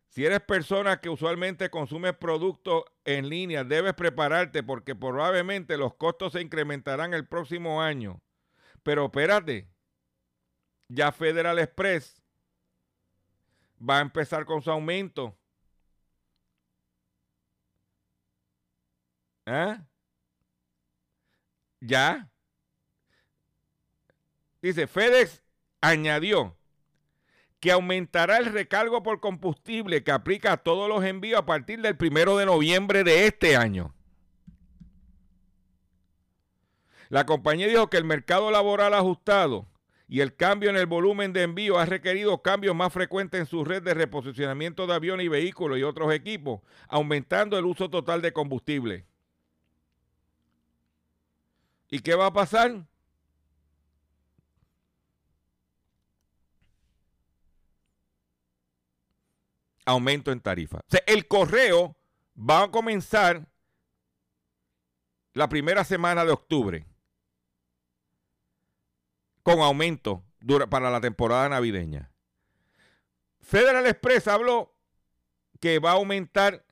Si 0.09 0.25
eres 0.25 0.41
persona 0.41 1.01
que 1.01 1.11
usualmente 1.11 1.69
consume 1.69 2.15
productos 2.15 2.85
en 3.05 3.29
línea, 3.29 3.65
debes 3.65 3.95
prepararte 3.95 4.63
porque 4.63 4.95
probablemente 4.95 5.77
los 5.77 5.95
costos 5.95 6.33
se 6.33 6.41
incrementarán 6.41 7.13
el 7.13 7.27
próximo 7.27 7.83
año. 7.83 8.23
Pero 8.83 9.07
espérate, 9.07 9.69
ya 10.89 11.13
Federal 11.13 11.59
Express 11.59 12.23
va 13.79 13.99
a 13.99 14.03
empezar 14.03 14.47
con 14.47 14.63
su 14.63 14.71
aumento. 14.71 15.37
¿Eh? 19.47 19.79
Ya. 21.81 22.31
Dice, 24.67 24.89
FedEx 24.89 25.45
añadió 25.81 26.57
que 27.61 27.71
aumentará 27.71 28.39
el 28.39 28.47
recargo 28.47 29.01
por 29.05 29.21
combustible 29.21 30.03
que 30.03 30.11
aplica 30.11 30.51
a 30.51 30.57
todos 30.57 30.89
los 30.89 31.05
envíos 31.05 31.39
a 31.39 31.47
partir 31.47 31.81
del 31.83 31.97
primero 31.97 32.37
de 32.37 32.47
noviembre 32.47 33.05
de 33.05 33.29
este 33.29 33.57
año. 33.57 33.95
La 37.11 37.27
compañía 37.27 37.69
dijo 37.69 37.89
que 37.89 37.97
el 37.97 38.03
mercado 38.03 38.51
laboral 38.51 38.95
ajustado 38.95 39.69
y 40.09 40.19
el 40.19 40.35
cambio 40.35 40.71
en 40.71 40.77
el 40.77 40.87
volumen 40.87 41.33
de 41.33 41.45
envío 41.45 41.79
ha 41.79 41.87
requerido 41.87 42.43
cambios 42.43 42.75
más 42.75 42.93
frecuentes 42.93 43.39
en 43.39 43.47
su 43.47 43.65
red 43.65 43.85
de 43.85 43.95
reposicionamiento 43.95 44.89
de 44.89 44.95
aviones 44.95 45.27
y 45.27 45.29
vehículos 45.29 45.79
y 45.79 45.85
otros 45.85 46.13
equipos, 46.13 46.61
aumentando 46.89 47.57
el 47.57 47.67
uso 47.67 47.89
total 47.89 48.21
de 48.21 48.33
combustible. 48.33 49.07
¿Y 51.89 52.01
qué 52.01 52.17
va 52.17 52.27
a 52.27 52.33
pasar? 52.33 52.85
Aumento 59.87 60.33
en 60.33 60.41
tarifa. 60.41 60.79
O 60.79 60.91
sea, 60.91 61.03
el 61.07 61.27
correo 61.27 61.97
va 62.39 62.65
a 62.65 62.71
comenzar 62.71 63.49
la 65.33 65.49
primera 65.49 65.85
semana 65.85 66.25
de 66.25 66.33
octubre 66.33 66.87
con 69.43 69.61
aumento 69.61 70.25
para 70.69 70.91
la 70.91 71.01
temporada 71.01 71.49
navideña. 71.49 72.11
Federal 73.41 73.87
Express 73.87 74.29
habló 74.29 74.75
que 75.61 75.79
va 75.79 75.93
a 75.93 75.95
aumentar 75.95 76.65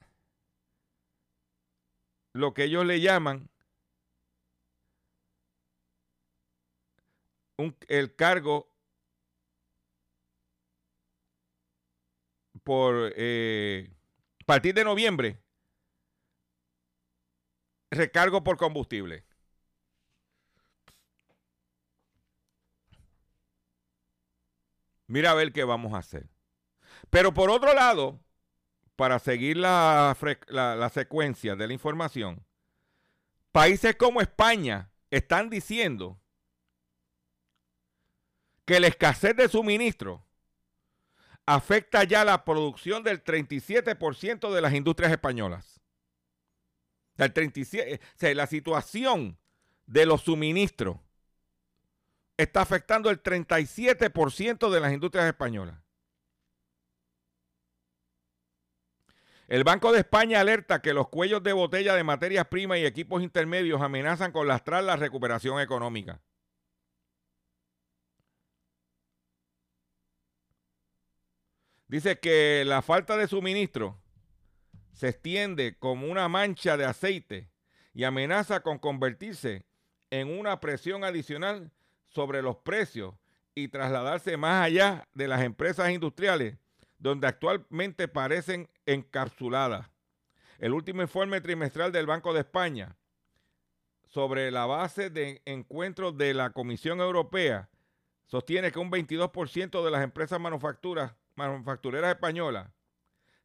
lo 2.33 2.53
que 2.53 2.65
ellos 2.65 2.85
le 2.85 3.01
llaman 3.01 3.49
el 7.87 8.17
cargo 8.17 8.74
por 12.65 13.13
eh, 13.17 13.91
partir 14.47 14.75
de 14.75 14.85
noviembre, 14.85 15.39
recargo 17.91 18.43
por 18.43 18.57
combustible. 18.57 19.25
Mira 25.07 25.31
a 25.31 25.35
ver 25.35 25.53
qué 25.53 25.65
vamos 25.65 25.93
a 25.93 25.99
hacer. 25.99 26.29
Pero 27.11 27.35
por 27.35 27.51
otro 27.51 27.75
lado, 27.75 28.21
para 28.97 29.19
seguir 29.19 29.57
la, 29.57 30.17
la, 30.49 30.89
secuencia 30.89 31.57
de 31.57 31.67
la 31.67 31.73
información, 31.75 32.45
países 33.53 33.97
como 33.97 34.21
España 34.21 34.91
están 35.11 35.51
diciendo 35.51 36.19
que 38.65 38.81
la 38.81 38.87
escasez 38.87 39.37
de 39.37 39.49
suministro 39.49 40.25
afecta 41.47 42.05
ya 42.05 42.25
la 42.25 42.45
producción 42.45 43.03
del 43.03 43.23
37% 43.23 44.53
de 44.53 44.61
las 44.61 44.75
industrias 44.75 45.13
españolas. 45.13 45.81
El 47.17 47.33
37, 47.33 48.35
la 48.35 48.47
situación 48.47 49.39
de 49.87 50.07
los 50.07 50.23
suministros 50.23 50.97
está 52.37 52.63
afectando 52.63 53.11
el 53.11 53.23
37% 53.23 54.71
de 54.71 54.81
las 54.81 54.93
industrias 54.93 55.27
españolas. 55.27 55.79
El 59.47 59.63
Banco 59.63 59.93
de 59.93 60.01
España 60.01 60.41
alerta 60.41 60.81
que 60.81 60.95
los 60.95 61.09
cuellos 61.09 61.43
de 61.43 61.53
botella 61.53 61.95
de 61.95 62.03
materias 62.03 62.47
primas 62.47 62.79
y 62.79 62.87
equipos 62.87 63.23
intermedios 63.23 63.83
amenazan 63.83 64.33
con 64.33 64.49
lastrar 64.49 64.83
la 64.83 64.97
recuperación 64.97 65.61
económica. 65.61 66.21
Dice 71.95 72.19
que 72.19 72.65
la 72.67 72.83
falta 72.83 73.17
de 73.17 73.29
suministro 73.29 73.97
se 74.95 75.11
extiende 75.11 75.79
como 75.79 76.09
una 76.09 76.29
mancha 76.29 76.77
de 76.77 76.85
aceite 76.85 77.53
y 77.93 78.03
amenaza 78.03 78.65
con 78.65 78.81
convertirse 78.81 79.65
en 80.11 80.37
una 80.37 80.59
presión 80.59 81.05
adicional 81.05 81.71
sobre 82.09 82.43
los 82.43 82.57
precios 82.57 83.15
y 83.55 83.69
trasladarse 83.69 84.37
más 84.37 84.67
allá 84.67 85.07
de 85.15 85.29
las 85.29 85.43
empresas 85.43 85.93
industriales 85.93 86.57
donde 86.99 87.29
actualmente 87.29 88.09
parecen 88.09 88.69
encapsuladas. 88.87 89.89
El 90.59 90.73
último 90.73 91.01
informe 91.01 91.41
trimestral 91.41 91.93
del 91.93 92.07
Banco 92.07 92.33
de 92.35 92.41
España 92.41 92.97
sobre 94.09 94.51
la 94.51 94.67
base 94.67 95.11
de 95.11 95.43
encuentros 95.45 96.19
de 96.19 96.35
la 96.35 96.51
Comisión 96.51 96.99
Europea 97.01 97.69
sostiene 98.27 98.73
que 98.73 98.81
un 98.81 98.91
22% 98.91 99.85
de 99.85 99.91
las 99.93 100.03
empresas 100.03 100.41
manufactureras 101.37 102.15
españolas 102.15 102.71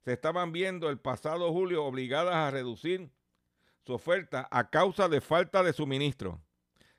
se 0.03 0.13
estaban 0.13 0.51
viendo 0.51 0.89
el 0.89 0.99
pasado 0.99 1.51
julio 1.51 1.85
obligadas 1.85 2.35
a 2.35 2.51
reducir 2.51 3.11
su 3.85 3.93
oferta 3.93 4.47
a 4.51 4.69
causa 4.69 5.09
de 5.09 5.21
falta 5.21 5.63
de 5.63 5.73
suministro, 5.73 6.41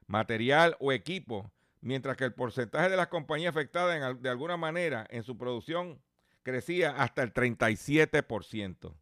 material 0.06 0.76
o 0.80 0.92
equipo, 0.92 1.50
mientras 1.80 2.16
que 2.16 2.24
el 2.24 2.34
porcentaje 2.34 2.90
de 2.90 2.96
las 2.96 3.08
compañías 3.08 3.50
afectadas 3.50 4.20
de 4.20 4.28
alguna 4.28 4.56
manera 4.56 5.06
en 5.10 5.22
su 5.22 5.38
producción 5.38 6.02
crecía 6.42 6.90
hasta 6.90 7.22
el 7.22 7.32
37%. 7.32 8.94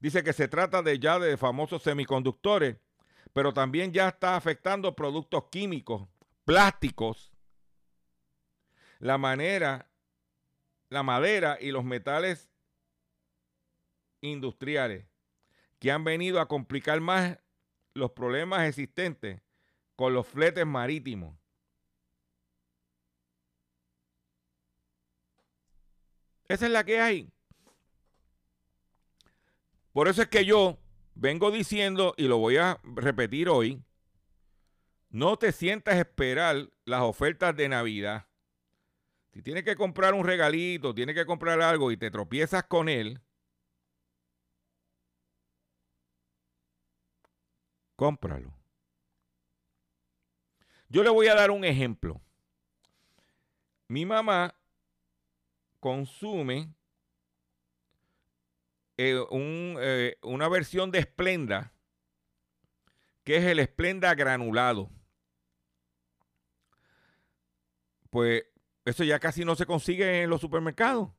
Dice 0.00 0.24
que 0.24 0.32
se 0.32 0.48
trata 0.48 0.82
de 0.82 0.98
ya 0.98 1.18
de 1.18 1.36
famosos 1.36 1.82
semiconductores, 1.82 2.76
pero 3.32 3.52
también 3.52 3.92
ya 3.92 4.08
está 4.08 4.34
afectando 4.34 4.96
productos 4.96 5.44
químicos, 5.50 6.08
plásticos, 6.44 7.32
la 9.00 9.18
manera, 9.18 9.90
la 10.90 11.02
madera 11.02 11.58
y 11.60 11.72
los 11.72 11.84
metales 11.84 12.48
industriales 14.20 15.06
que 15.78 15.90
han 15.90 16.04
venido 16.04 16.40
a 16.40 16.46
complicar 16.46 17.00
más 17.00 17.38
los 17.94 18.12
problemas 18.12 18.68
existentes 18.68 19.40
con 19.96 20.12
los 20.12 20.26
fletes 20.26 20.66
marítimos. 20.66 21.36
Esa 26.48 26.66
es 26.66 26.72
la 26.72 26.84
que 26.84 27.00
hay. 27.00 27.32
Por 29.92 30.08
eso 30.08 30.22
es 30.22 30.28
que 30.28 30.44
yo 30.44 30.78
vengo 31.14 31.50
diciendo, 31.50 32.14
y 32.16 32.28
lo 32.28 32.38
voy 32.38 32.58
a 32.58 32.78
repetir 32.82 33.48
hoy, 33.48 33.82
no 35.08 35.36
te 35.38 35.52
sientas 35.52 35.96
esperar 35.96 36.68
las 36.84 37.02
ofertas 37.02 37.56
de 37.56 37.68
Navidad. 37.68 38.29
Si 39.32 39.42
tienes 39.42 39.64
que 39.64 39.76
comprar 39.76 40.14
un 40.14 40.24
regalito, 40.24 40.94
tienes 40.94 41.14
que 41.14 41.24
comprar 41.24 41.60
algo 41.60 41.92
y 41.92 41.96
te 41.96 42.10
tropiezas 42.10 42.64
con 42.64 42.88
él, 42.88 43.20
cómpralo. 47.94 48.52
Yo 50.88 51.04
le 51.04 51.10
voy 51.10 51.28
a 51.28 51.36
dar 51.36 51.52
un 51.52 51.64
ejemplo. 51.64 52.20
Mi 53.86 54.04
mamá 54.04 54.56
consume 55.78 56.74
eh, 58.96 59.24
eh, 59.32 60.18
una 60.22 60.48
versión 60.48 60.90
de 60.90 61.02
Splenda, 61.02 61.72
que 63.22 63.36
es 63.36 63.44
el 63.44 63.64
Splenda 63.64 64.14
granulado. 64.14 64.90
Pues 68.10 68.49
eso 68.84 69.04
ya 69.04 69.18
casi 69.18 69.44
no 69.44 69.56
se 69.56 69.66
consigue 69.66 70.22
en 70.22 70.30
los 70.30 70.40
supermercados. 70.40 71.10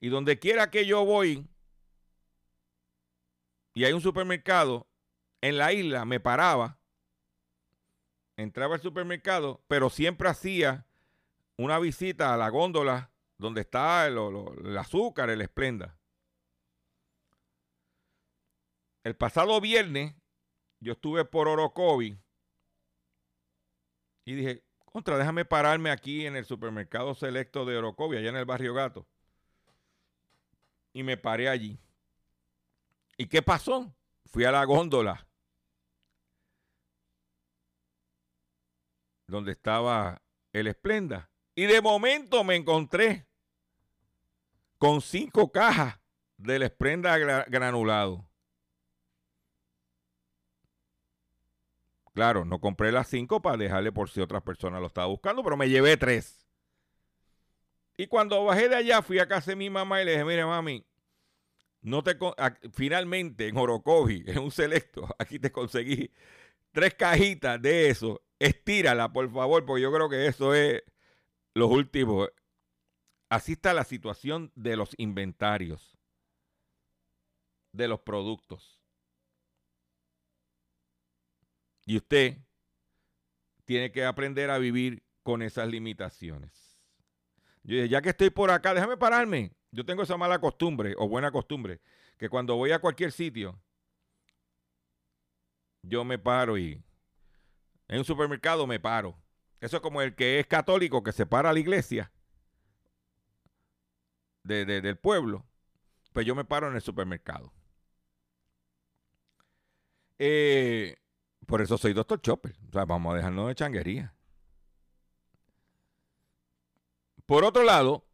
Y 0.00 0.08
donde 0.08 0.38
quiera 0.38 0.70
que 0.70 0.86
yo 0.86 1.04
voy 1.04 1.48
y 3.76 3.84
hay 3.84 3.92
un 3.92 4.00
supermercado, 4.00 4.88
en 5.42 5.58
la 5.58 5.72
isla 5.72 6.06
me 6.06 6.18
paraba, 6.18 6.78
entraba 8.36 8.76
al 8.76 8.80
supermercado, 8.80 9.62
pero 9.68 9.90
siempre 9.90 10.30
hacía 10.30 10.86
una 11.58 11.78
visita 11.78 12.32
a 12.32 12.36
la 12.36 12.48
góndola 12.48 13.12
donde 13.38 13.60
está 13.60 14.06
el, 14.06 14.16
azúcar, 14.78 15.30
el 15.30 15.42
esplenda. 15.42 15.98
El 19.04 19.14
pasado 19.14 19.60
viernes 19.60 20.14
yo 20.80 20.92
estuve 20.92 21.24
por 21.24 21.46
Orocovi 21.46 22.18
y 24.24 24.34
dije, 24.34 24.64
contra, 24.96 25.18
déjame 25.18 25.44
pararme 25.44 25.90
aquí 25.90 26.24
en 26.24 26.36
el 26.36 26.46
supermercado 26.46 27.14
selecto 27.14 27.66
de 27.66 27.76
Orocovi, 27.76 28.16
allá 28.16 28.30
en 28.30 28.36
el 28.36 28.46
barrio 28.46 28.72
Gato. 28.72 29.06
Y 30.94 31.02
me 31.02 31.18
paré 31.18 31.50
allí. 31.50 31.78
¿Y 33.18 33.26
qué 33.26 33.42
pasó? 33.42 33.94
Fui 34.24 34.44
a 34.44 34.50
la 34.50 34.64
góndola 34.64 35.26
donde 39.26 39.52
estaba 39.52 40.22
el 40.54 40.66
Esplenda. 40.66 41.28
Y 41.54 41.66
de 41.66 41.82
momento 41.82 42.42
me 42.42 42.56
encontré 42.56 43.26
con 44.78 45.02
cinco 45.02 45.52
cajas 45.52 46.00
del 46.38 46.62
Esplenda 46.62 47.18
granulado. 47.18 48.26
Claro, 52.16 52.46
no 52.46 52.62
compré 52.62 52.92
las 52.92 53.08
cinco 53.08 53.42
para 53.42 53.58
dejarle 53.58 53.92
por 53.92 54.08
si 54.08 54.22
otras 54.22 54.42
personas 54.42 54.80
lo 54.80 54.86
estaban 54.86 55.10
buscando, 55.10 55.44
pero 55.44 55.58
me 55.58 55.68
llevé 55.68 55.98
tres. 55.98 56.46
Y 57.98 58.06
cuando 58.06 58.42
bajé 58.42 58.70
de 58.70 58.76
allá, 58.76 59.02
fui 59.02 59.18
a 59.18 59.28
casa 59.28 59.50
de 59.50 59.56
mi 59.56 59.68
mamá 59.68 60.00
y 60.00 60.06
le 60.06 60.12
dije, 60.12 60.24
mire 60.24 60.46
mami, 60.46 60.82
no 61.82 62.02
te 62.02 62.16
finalmente 62.72 63.48
en 63.48 63.58
Orocovi, 63.58 64.24
en 64.28 64.38
un 64.38 64.50
selecto, 64.50 65.06
aquí 65.18 65.38
te 65.38 65.52
conseguí 65.52 66.10
tres 66.72 66.94
cajitas 66.94 67.60
de 67.60 67.90
eso. 67.90 68.22
Estírala, 68.38 69.12
por 69.12 69.30
favor, 69.30 69.66
porque 69.66 69.82
yo 69.82 69.92
creo 69.92 70.08
que 70.08 70.26
eso 70.26 70.54
es 70.54 70.82
los 71.52 71.70
últimos. 71.70 72.30
Así 73.28 73.52
está 73.52 73.74
la 73.74 73.84
situación 73.84 74.50
de 74.54 74.76
los 74.78 74.94
inventarios, 74.96 75.98
de 77.72 77.88
los 77.88 78.00
productos. 78.00 78.75
Y 81.86 81.96
usted 81.96 82.36
tiene 83.64 83.90
que 83.90 84.04
aprender 84.04 84.50
a 84.50 84.58
vivir 84.58 85.02
con 85.22 85.40
esas 85.40 85.68
limitaciones. 85.68 86.78
Yo 87.62 87.76
dije, 87.76 87.88
ya 87.88 88.02
que 88.02 88.10
estoy 88.10 88.28
por 88.28 88.50
acá, 88.50 88.74
déjame 88.74 88.98
pararme. 88.98 89.52
Yo 89.70 89.86
tengo 89.86 90.02
esa 90.02 90.18
mala 90.18 90.38
costumbre 90.38 90.94
o 90.98 91.08
buena 91.08 91.30
costumbre, 91.30 91.80
que 92.18 92.28
cuando 92.28 92.56
voy 92.56 92.72
a 92.72 92.78
cualquier 92.78 93.10
sitio, 93.10 93.58
yo 95.82 96.04
me 96.04 96.18
paro 96.18 96.58
y 96.58 96.82
en 97.88 97.98
un 97.98 98.04
supermercado 98.04 98.66
me 98.66 98.78
paro 98.78 99.18
eso 99.60 99.76
es 99.76 99.82
como 99.82 100.02
el 100.02 100.14
que 100.14 100.38
es 100.38 100.46
católico 100.46 101.02
que 101.02 101.12
se 101.12 101.26
para 101.26 101.50
a 101.50 101.52
la 101.52 101.58
iglesia 101.58 102.12
del 104.44 104.96
pueblo. 104.98 105.44
Pues 106.12 106.24
yo 106.26 106.34
me 106.34 106.44
paro 106.44 106.68
en 106.68 106.76
el 106.76 106.82
supermercado. 106.82 107.52
Eh, 110.18 110.96
por 111.46 111.62
eso 111.62 111.78
soy 111.78 111.92
doctor 111.92 112.20
Chopper. 112.20 112.54
O 112.68 112.72
sea, 112.72 112.84
vamos 112.84 113.12
a 113.12 113.16
dejarnos 113.16 113.48
de 113.48 113.54
changuería. 113.54 114.14
Por 117.24 117.44
otro 117.44 117.62
lado, 117.62 118.04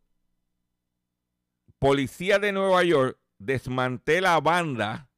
policía 1.79 2.39
de 2.39 2.53
Nueva 2.53 2.83
York 2.85 3.19
desmantela 3.39 4.41
banda 4.41 5.11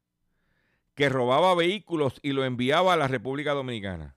que 0.95 1.09
robaba 1.09 1.55
vehículos 1.55 2.19
y 2.23 2.33
lo 2.33 2.45
enviaba 2.45 2.95
a 2.95 2.97
la 2.97 3.09
República 3.09 3.53
Dominicana. 3.53 4.17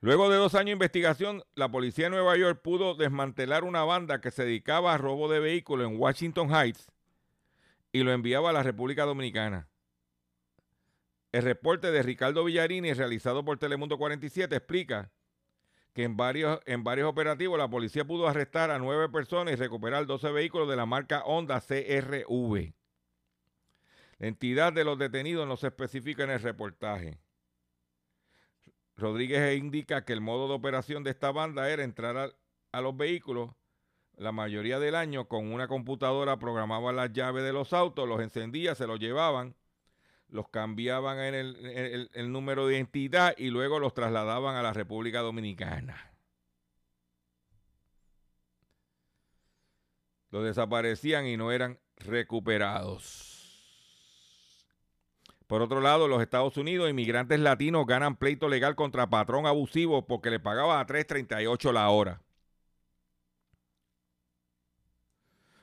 Luego 0.00 0.28
de 0.28 0.36
dos 0.36 0.54
años 0.54 0.66
de 0.66 0.72
investigación, 0.72 1.42
la 1.54 1.70
policía 1.70 2.06
de 2.06 2.10
Nueva 2.10 2.36
York 2.36 2.60
pudo 2.62 2.94
desmantelar 2.94 3.64
una 3.64 3.84
banda 3.84 4.20
que 4.20 4.30
se 4.30 4.44
dedicaba 4.44 4.92
a 4.92 4.98
robo 4.98 5.30
de 5.30 5.40
vehículos 5.40 5.90
en 5.90 5.98
Washington 5.98 6.54
Heights 6.54 6.92
y 7.90 8.02
lo 8.02 8.12
enviaba 8.12 8.50
a 8.50 8.52
la 8.52 8.62
República 8.62 9.04
Dominicana. 9.04 9.68
El 11.34 11.42
reporte 11.42 11.90
de 11.90 12.00
Ricardo 12.04 12.44
Villarini, 12.44 12.92
realizado 12.92 13.44
por 13.44 13.58
Telemundo 13.58 13.98
47, 13.98 14.54
explica 14.54 15.10
que 15.92 16.04
en 16.04 16.16
varios, 16.16 16.60
en 16.64 16.84
varios 16.84 17.08
operativos 17.08 17.58
la 17.58 17.68
policía 17.68 18.04
pudo 18.04 18.28
arrestar 18.28 18.70
a 18.70 18.78
nueve 18.78 19.08
personas 19.08 19.52
y 19.52 19.56
recuperar 19.56 20.06
12 20.06 20.30
vehículos 20.30 20.68
de 20.68 20.76
la 20.76 20.86
marca 20.86 21.24
Honda 21.24 21.60
CRV. 21.60 22.72
La 24.18 24.28
entidad 24.28 24.72
de 24.72 24.84
los 24.84 24.96
detenidos 24.96 25.48
no 25.48 25.56
se 25.56 25.66
especifica 25.66 26.22
en 26.22 26.30
el 26.30 26.40
reportaje. 26.40 27.18
Rodríguez 28.96 29.58
indica 29.58 30.04
que 30.04 30.12
el 30.12 30.20
modo 30.20 30.46
de 30.46 30.54
operación 30.54 31.02
de 31.02 31.10
esta 31.10 31.32
banda 31.32 31.68
era 31.68 31.82
entrar 31.82 32.32
a, 32.70 32.80
los 32.80 32.96
vehículos 32.96 33.50
la 34.16 34.30
mayoría 34.30 34.78
del 34.78 34.94
año 34.94 35.26
con 35.26 35.52
una 35.52 35.66
computadora 35.66 36.38
programaban 36.38 36.94
las 36.94 37.12
llaves 37.12 37.42
de 37.42 37.52
los 37.52 37.72
autos, 37.72 38.08
los 38.08 38.20
encendía, 38.20 38.76
se 38.76 38.86
los 38.86 39.00
llevaban, 39.00 39.56
los 40.28 40.48
cambiaban 40.48 41.18
en 41.20 41.34
el, 41.34 42.10
el 42.12 42.32
número 42.32 42.66
de 42.66 42.76
identidad 42.76 43.34
y 43.36 43.50
luego 43.50 43.78
los 43.78 43.94
trasladaban 43.94 44.56
a 44.56 44.62
la 44.62 44.72
República 44.72 45.20
Dominicana. 45.20 46.12
Los 50.30 50.44
desaparecían 50.44 51.26
y 51.26 51.36
no 51.36 51.52
eran 51.52 51.78
recuperados. 51.96 53.34
Por 55.46 55.62
otro 55.62 55.80
lado, 55.80 56.08
los 56.08 56.22
Estados 56.22 56.56
Unidos, 56.56 56.90
inmigrantes 56.90 57.38
latinos 57.38 57.86
ganan 57.86 58.16
pleito 58.16 58.48
legal 58.48 58.74
contra 58.74 59.10
patrón 59.10 59.46
abusivo 59.46 60.06
porque 60.06 60.30
le 60.30 60.40
pagaba 60.40 60.80
a 60.80 60.86
3.38 60.86 61.72
la 61.72 61.88
hora. 61.90 62.22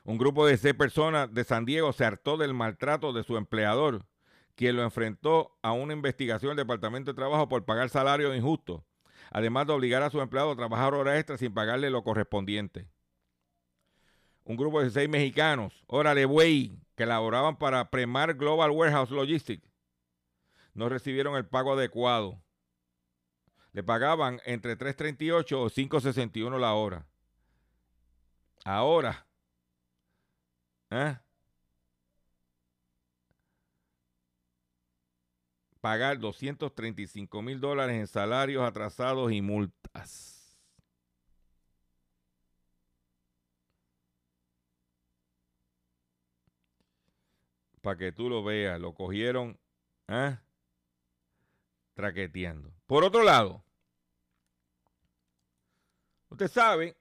Un 0.04 0.18
grupo 0.18 0.46
de 0.46 0.56
seis 0.56 0.74
personas 0.74 1.32
de 1.32 1.44
San 1.44 1.64
Diego 1.64 1.92
se 1.92 2.04
hartó 2.04 2.36
del 2.36 2.54
maltrato 2.54 3.12
de 3.12 3.22
su 3.22 3.36
empleador, 3.36 4.06
quien 4.54 4.76
lo 4.76 4.82
enfrentó 4.82 5.56
a 5.62 5.72
una 5.72 5.92
investigación 5.92 6.56
del 6.56 6.66
Departamento 6.66 7.10
de 7.10 7.16
Trabajo 7.16 7.48
por 7.48 7.64
pagar 7.64 7.88
salario 7.88 8.34
injusto, 8.34 8.84
además 9.30 9.66
de 9.66 9.72
obligar 9.72 10.02
a 10.02 10.10
su 10.10 10.20
empleado 10.20 10.50
a 10.50 10.56
trabajar 10.56 10.94
horas 10.94 11.18
extras 11.18 11.40
sin 11.40 11.54
pagarle 11.54 11.90
lo 11.90 12.02
correspondiente. 12.02 12.88
Un 14.44 14.56
grupo 14.56 14.82
de 14.82 14.90
seis 14.90 15.08
mexicanos, 15.08 15.84
órale, 15.86 16.24
güey, 16.24 16.78
que 16.96 17.06
laboraban 17.06 17.56
para 17.56 17.90
Premar 17.90 18.34
Global 18.34 18.70
Warehouse 18.70 19.10
Logistics, 19.10 19.70
no 20.74 20.88
recibieron 20.88 21.36
el 21.36 21.46
pago 21.46 21.74
adecuado. 21.74 22.42
Le 23.72 23.82
pagaban 23.82 24.40
entre 24.44 24.76
3.38 24.76 25.56
o 25.56 25.70
5.61 25.70 26.58
la 26.58 26.74
hora. 26.74 27.06
Ahora, 28.64 29.26
¿eh? 30.90 31.18
Pagar 35.82 36.18
235 36.18 37.42
mil 37.42 37.60
dólares 37.60 37.96
en 37.96 38.06
salarios 38.06 38.64
atrasados 38.64 39.30
y 39.32 39.42
multas. 39.42 40.58
Para 47.82 47.98
que 47.98 48.12
tú 48.12 48.30
lo 48.30 48.42
veas, 48.42 48.80
lo 48.80 48.94
cogieron. 48.94 49.58
¿eh? 50.08 50.38
traqueteando. 51.94 52.72
Por 52.86 53.04
otro 53.04 53.22
lado, 53.22 53.64
usted 56.30 56.48
sabe 56.48 56.96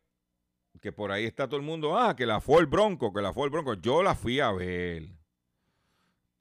que 0.82 0.92
por 0.92 1.12
ahí 1.12 1.26
está 1.26 1.48
todo 1.48 1.58
el 1.58 1.66
mundo, 1.66 1.98
ah, 1.98 2.16
que 2.16 2.26
la 2.26 2.42
fue 2.42 2.60
el 2.60 2.66
Bronco, 2.66 3.14
que 3.14 3.22
la 3.22 3.34
fue 3.34 3.46
el 3.46 3.52
Bronco. 3.52 3.76
Yo 3.76 4.04
la 4.04 4.16
fui 4.16 4.40
a 4.40 4.52
ver. 4.52 5.21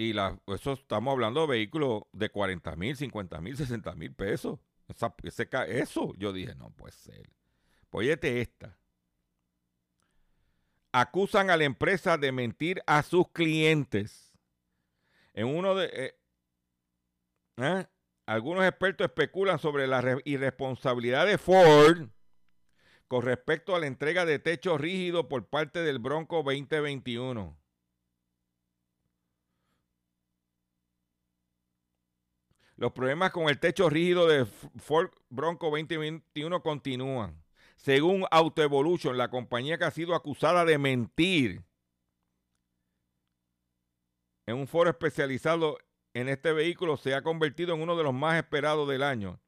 Y 0.01 0.14
la, 0.14 0.40
eso 0.46 0.72
estamos 0.72 1.12
hablando 1.12 1.42
de 1.42 1.46
vehículos 1.46 2.05
de 2.12 2.30
40 2.30 2.74
mil, 2.74 2.96
50 2.96 3.38
mil, 3.42 3.55
60 3.55 3.94
mil 3.96 4.14
pesos. 4.14 4.59
eso, 5.68 6.14
yo 6.16 6.32
dije, 6.32 6.55
no 6.55 6.70
puede 6.70 6.92
ser. 6.92 7.28
Pues 7.90 8.09
esta. 8.22 8.78
Acusan 10.90 11.51
a 11.51 11.59
la 11.59 11.64
empresa 11.64 12.16
de 12.16 12.32
mentir 12.32 12.82
a 12.86 13.03
sus 13.03 13.28
clientes. 13.28 14.32
En 15.34 15.48
uno 15.48 15.74
de... 15.74 15.90
Eh, 15.92 16.18
¿eh? 17.59 17.86
Algunos 18.24 18.64
expertos 18.64 19.05
especulan 19.05 19.59
sobre 19.59 19.86
la 19.86 20.18
irresponsabilidad 20.24 21.26
de 21.26 21.36
Ford 21.36 22.09
con 23.07 23.20
respecto 23.20 23.76
a 23.76 23.80
la 23.80 23.86
entrega 23.86 24.24
de 24.24 24.38
techo 24.38 24.78
rígido 24.78 25.28
por 25.28 25.46
parte 25.51 25.82
del 25.82 25.98
Bronco 25.98 26.42
2021. 26.42 27.59
Los 32.81 32.93
problemas 32.93 33.31
con 33.31 33.51
el 33.51 33.59
techo 33.59 33.91
rígido 33.91 34.26
de 34.26 34.47
Ford 34.47 35.11
Bronco 35.28 35.66
2021 35.66 36.62
continúan. 36.62 37.45
Según 37.76 38.24
Autoevolution, 38.31 39.18
la 39.18 39.28
compañía 39.28 39.76
que 39.76 39.85
ha 39.85 39.91
sido 39.91 40.14
acusada 40.14 40.64
de 40.64 40.78
mentir 40.78 41.62
en 44.47 44.57
un 44.57 44.66
foro 44.66 44.89
especializado 44.89 45.76
en 46.14 46.31
este 46.31 46.55
vehículo 46.55 46.97
se 46.97 47.14
ha 47.14 47.20
convertido 47.20 47.74
en 47.74 47.83
uno 47.83 47.99
de 47.99 48.03
los 48.03 48.14
más 48.14 48.39
esperados 48.39 48.89
del 48.89 49.03
año. 49.03 49.39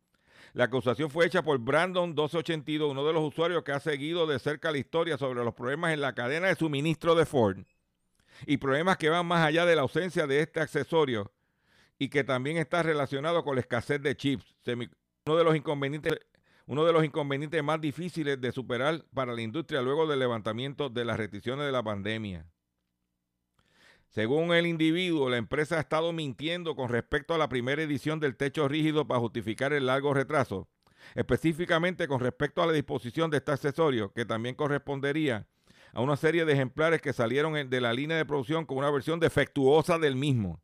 La 0.53 0.65
acusación 0.65 1.09
fue 1.09 1.25
hecha 1.25 1.41
por 1.41 1.59
Brandon 1.59 2.11
1282, 2.11 2.91
uno 2.91 3.07
de 3.07 3.15
los 3.15 3.25
usuarios 3.25 3.63
que 3.63 3.73
ha 3.73 3.81
seguido 3.81 4.27
de 4.27 4.39
cerca 4.41 4.71
la 4.71 4.77
historia 4.77 5.17
sobre 5.17 5.43
los 5.43 5.55
problemas 5.55 5.95
en 5.95 6.03
la 6.03 6.15
cadena 6.15 6.49
de 6.49 6.55
suministro 6.55 7.15
de 7.15 7.25
Ford 7.25 7.61
y 8.45 8.59
problemas 8.59 8.99
que 8.99 9.09
van 9.09 9.25
más 9.25 9.43
allá 9.43 9.65
de 9.65 9.75
la 9.75 9.83
ausencia 9.83 10.27
de 10.27 10.41
este 10.41 10.61
accesorio 10.61 11.33
y 12.03 12.09
que 12.09 12.25
también 12.25 12.57
está 12.57 12.83
relacionado 12.83 13.45
con 13.45 13.55
la 13.55 13.61
escasez 13.61 14.03
de 14.03 14.17
chips, 14.17 14.57
uno 14.67 15.37
de 15.37 15.45
los 15.45 15.55
inconvenientes 15.55 16.19
uno 16.67 16.85
de 16.85 16.93
los 16.93 17.05
inconvenientes 17.05 17.63
más 17.63 17.81
difíciles 17.81 18.41
de 18.41 18.51
superar 18.51 19.05
para 19.15 19.33
la 19.35 19.41
industria 19.41 19.83
luego 19.83 20.09
del 20.09 20.19
levantamiento 20.19 20.89
de 20.89 21.05
las 21.05 21.17
restricciones 21.17 21.65
de 21.65 21.71
la 21.71 21.85
pandemia. 21.85 22.45
Según 24.09 24.53
el 24.53 24.67
individuo, 24.67 25.31
la 25.31 25.37
empresa 25.37 25.77
ha 25.77 25.81
estado 25.81 26.13
mintiendo 26.13 26.75
con 26.75 26.89
respecto 26.89 27.35
a 27.35 27.39
la 27.39 27.49
primera 27.49 27.83
edición 27.83 28.19
del 28.19 28.37
techo 28.37 28.67
rígido 28.67 29.07
para 29.07 29.21
justificar 29.21 29.73
el 29.73 29.87
largo 29.87 30.13
retraso, 30.13 30.69
específicamente 31.15 32.09
con 32.09 32.19
respecto 32.19 32.65
a 32.65 32.67
la 32.67 32.73
disposición 32.73 33.31
de 33.31 33.37
este 33.37 33.53
accesorio, 33.53 34.13
que 34.13 34.25
también 34.25 34.57
correspondería 34.57 35.47
a 35.93 36.01
una 36.01 36.17
serie 36.17 36.45
de 36.45 36.53
ejemplares 36.53 37.01
que 37.01 37.13
salieron 37.13 37.71
de 37.71 37.81
la 37.81 37.93
línea 37.93 38.17
de 38.17 38.27
producción 38.27 38.67
con 38.67 38.79
una 38.79 38.91
versión 38.91 39.21
defectuosa 39.21 40.01
del 40.01 40.17
mismo. 40.17 40.61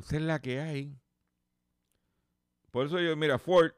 Esa 0.00 0.16
es 0.16 0.22
la 0.22 0.40
que 0.40 0.60
hay. 0.60 0.98
Por 2.70 2.86
eso 2.86 3.00
yo, 3.00 3.16
mira, 3.16 3.38
Ford 3.38 3.72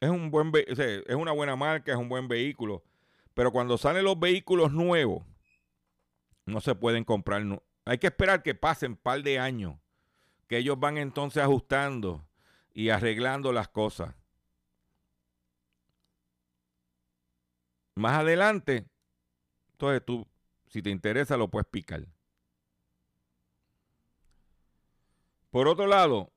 es 0.00 0.10
un 0.10 0.30
buen 0.30 0.52
es 0.54 1.14
una 1.14 1.32
buena 1.32 1.56
marca, 1.56 1.92
es 1.92 1.98
un 1.98 2.08
buen 2.08 2.28
vehículo. 2.28 2.84
Pero 3.34 3.52
cuando 3.52 3.78
salen 3.78 4.04
los 4.04 4.18
vehículos 4.18 4.72
nuevos, 4.72 5.24
no 6.46 6.60
se 6.60 6.74
pueden 6.74 7.04
comprar. 7.04 7.42
Hay 7.84 7.98
que 7.98 8.06
esperar 8.08 8.42
que 8.42 8.54
pasen 8.54 8.92
un 8.92 8.96
par 8.96 9.22
de 9.22 9.38
años. 9.38 9.76
Que 10.46 10.58
ellos 10.58 10.78
van 10.80 10.96
entonces 10.96 11.42
ajustando 11.42 12.26
y 12.72 12.88
arreglando 12.88 13.52
las 13.52 13.68
cosas. 13.68 14.14
Más 17.94 18.18
adelante, 18.18 18.88
entonces 19.72 20.04
tú, 20.04 20.26
si 20.68 20.80
te 20.80 20.88
interesa, 20.88 21.36
lo 21.36 21.50
puedes 21.50 21.66
picar. 21.68 22.06
Por 25.58 25.66
otro 25.66 25.88
lado, 25.88 26.32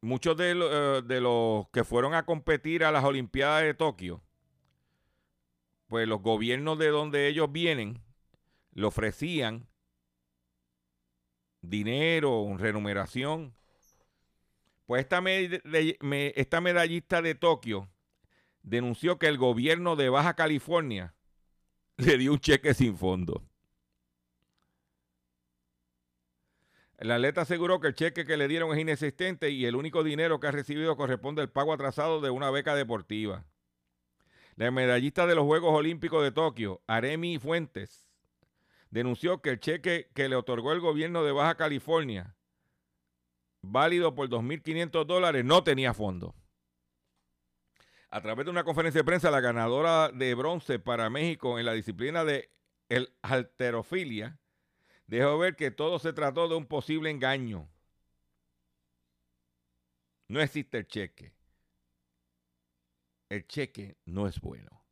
muchos 0.00 0.36
eh, 0.38 1.02
de, 1.04 1.20
los 1.20 1.68
que 1.70 1.82
fueron 1.82 2.14
a 2.14 2.24
competir 2.24 2.84
a 2.84 2.92
las 2.92 3.02
Olimpiadas 3.02 3.64
de 3.64 3.74
Tokio, 3.74 4.22
pues 5.88 6.06
los 6.06 6.22
gobiernos 6.22 6.78
de 6.78 6.90
donde 6.90 7.26
ellos 7.26 7.50
vienen 7.50 8.04
le 8.70 8.86
ofrecían 8.86 9.68
dinero, 11.60 12.54
remuneración. 12.56 13.56
Pues 14.84 15.00
esta, 15.00 15.20
esta 15.26 16.60
medallista 16.60 17.20
de 17.20 17.34
Tokio 17.34 17.90
denunció 18.62 19.18
que 19.18 19.26
el 19.26 19.38
gobierno 19.38 19.96
de 19.96 20.08
Baja 20.08 20.34
California 20.34 21.16
le 21.96 22.16
dio 22.16 22.32
un 22.32 22.38
cheque 22.38 22.74
sin 22.74 22.96
fondo. 22.96 23.42
El 26.98 27.10
atleta 27.10 27.42
aseguró 27.42 27.78
que 27.80 27.88
el 27.88 27.94
cheque 27.94 28.24
que 28.24 28.36
le 28.36 28.48
dieron 28.48 28.72
es 28.72 28.78
inexistente 28.78 29.50
y 29.50 29.66
el 29.66 29.76
único 29.76 30.02
dinero 30.02 30.40
que 30.40 30.46
ha 30.46 30.52
recibido 30.52 30.96
corresponde 30.96 31.42
al 31.42 31.50
pago 31.50 31.72
atrasado 31.72 32.20
de 32.20 32.30
una 32.30 32.50
beca 32.50 32.74
deportiva. 32.74 33.44
La 34.56 34.70
medallista 34.70 35.26
de 35.26 35.34
los 35.34 35.44
Juegos 35.44 35.74
Olímpicos 35.74 36.22
de 36.22 36.32
Tokio, 36.32 36.80
Aremi 36.86 37.38
Fuentes, 37.38 38.08
denunció 38.90 39.42
que 39.42 39.50
el 39.50 39.60
cheque 39.60 40.10
que 40.14 40.30
le 40.30 40.36
otorgó 40.36 40.72
el 40.72 40.80
gobierno 40.80 41.22
de 41.22 41.32
Baja 41.32 41.56
California, 41.56 42.34
válido 43.60 44.14
por 44.14 44.30
2.500 44.30 45.04
dólares, 45.04 45.44
no 45.44 45.62
tenía 45.62 45.92
fondo. 45.92 46.34
A 48.08 48.22
través 48.22 48.46
de 48.46 48.50
una 48.50 48.64
conferencia 48.64 49.00
de 49.00 49.04
prensa, 49.04 49.30
la 49.30 49.40
ganadora 49.40 50.10
de 50.10 50.34
bronce 50.34 50.78
para 50.78 51.10
México 51.10 51.58
en 51.58 51.66
la 51.66 51.74
disciplina 51.74 52.24
de 52.24 52.50
el 52.88 53.12
halterofilia, 53.20 54.38
dejó 55.06 55.38
ver 55.38 55.56
que 55.56 55.70
todo 55.70 55.98
se 55.98 56.12
trató 56.12 56.48
de 56.48 56.56
un 56.56 56.66
posible 56.66 57.10
engaño. 57.10 57.68
No 60.28 60.40
existe 60.40 60.78
el 60.78 60.86
cheque. 60.86 61.32
El 63.28 63.46
cheque 63.46 63.96
no 64.04 64.26
es 64.26 64.40
bueno. 64.40 64.84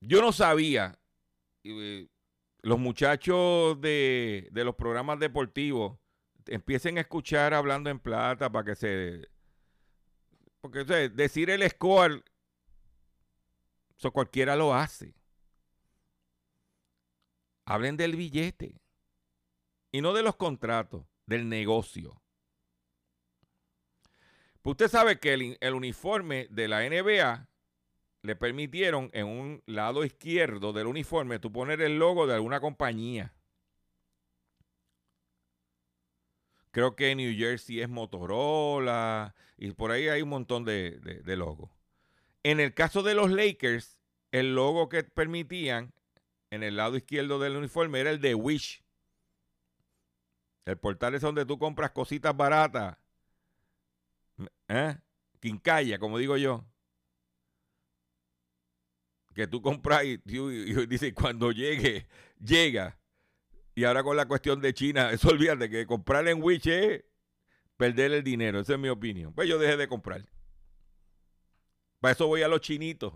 Yo 0.00 0.20
no 0.20 0.32
sabía 0.32 0.98
eh, 1.64 2.08
los 2.62 2.78
muchachos 2.78 3.80
de, 3.80 4.48
los 4.52 4.74
programas 4.74 5.18
deportivos 5.18 5.98
empiecen 6.46 6.98
a 6.98 7.02
escuchar 7.02 7.54
hablando 7.54 7.90
en 7.90 8.00
plata 8.00 8.50
para 8.50 8.64
que 8.64 8.74
se... 8.74 9.28
Porque 10.60 10.84
decir 10.84 11.50
el 11.50 11.68
score, 11.68 12.24
eso 13.96 14.12
cualquiera 14.12 14.56
lo 14.56 14.74
hace. 14.74 15.14
Hablen 17.72 17.96
del 17.96 18.16
billete 18.16 18.82
y 19.92 20.02
no 20.02 20.12
de 20.12 20.22
los 20.22 20.36
contratos, 20.36 21.06
del 21.24 21.48
negocio. 21.48 22.20
Pues 24.60 24.72
usted 24.72 24.88
sabe 24.88 25.18
que 25.18 25.32
el, 25.32 25.56
el 25.58 25.72
uniforme 25.72 26.48
de 26.50 26.68
la 26.68 26.86
NBA 26.86 27.48
le 28.20 28.36
permitieron 28.36 29.08
en 29.14 29.26
un 29.26 29.62
lado 29.64 30.04
izquierdo 30.04 30.74
del 30.74 30.86
uniforme 30.86 31.38
tú 31.38 31.50
poner 31.50 31.80
el 31.80 31.98
logo 31.98 32.26
de 32.26 32.34
alguna 32.34 32.60
compañía. 32.60 33.32
Creo 36.72 36.94
que 36.94 37.14
New 37.14 37.34
Jersey 37.34 37.80
es 37.80 37.88
Motorola 37.88 39.34
y 39.56 39.70
por 39.70 39.92
ahí 39.92 40.08
hay 40.08 40.20
un 40.20 40.28
montón 40.28 40.66
de 40.66 41.22
logos. 41.38 41.70
En 42.42 42.60
el 42.60 42.74
caso 42.74 43.02
de 43.02 43.14
los 43.14 43.30
Lakers, 43.30 43.98
el 44.30 44.54
logo 44.54 44.90
que 44.90 45.04
permitían 45.04 45.94
en 46.52 46.62
el 46.62 46.76
lado 46.76 46.98
izquierdo 46.98 47.38
del 47.38 47.56
uniforme 47.56 47.98
era 47.98 48.10
el 48.10 48.20
de 48.20 48.34
Wish. 48.34 48.84
El 50.66 50.76
portal 50.76 51.14
es 51.14 51.22
donde 51.22 51.46
tú 51.46 51.58
compras 51.58 51.92
cositas 51.92 52.36
baratas. 52.36 52.98
¿Eh? 54.68 54.98
Quincalla, 55.40 55.98
como 55.98 56.18
digo 56.18 56.36
yo. 56.36 56.62
Que 59.34 59.46
tú 59.46 59.62
compras 59.62 60.04
y, 60.04 60.20
y, 60.26 60.86
dice, 60.86 61.14
cuando 61.14 61.52
llegue, 61.52 62.06
llega. 62.38 62.98
Y 63.74 63.84
ahora 63.84 64.02
con 64.02 64.18
la 64.18 64.28
cuestión 64.28 64.60
de 64.60 64.74
China, 64.74 65.10
eso 65.10 65.30
olvídate 65.30 65.70
que 65.70 65.86
comprar 65.86 66.28
en 66.28 66.42
Wish 66.42 66.68
es 66.68 67.02
perder 67.78 68.12
el 68.12 68.22
dinero. 68.22 68.60
Esa 68.60 68.74
es 68.74 68.78
mi 68.78 68.90
opinión. 68.90 69.32
Pues 69.32 69.48
yo 69.48 69.58
dejé 69.58 69.78
de 69.78 69.88
comprar. 69.88 70.26
Para 71.98 72.12
eso 72.12 72.26
voy 72.26 72.42
a 72.42 72.48
los 72.48 72.60
chinitos 72.60 73.14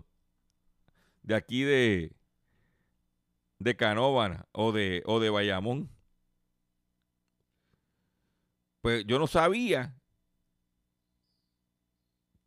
de 1.21 1.35
aquí 1.35 1.61
de, 1.61 2.16
de 3.59 3.75
Canóvana 3.75 4.47
o 4.51 4.71
de, 4.71 5.03
o 5.05 5.19
de 5.19 5.29
Bayamón. 5.29 5.89
Pues 8.81 9.05
yo 9.05 9.19
no 9.19 9.27
sabía 9.27 9.95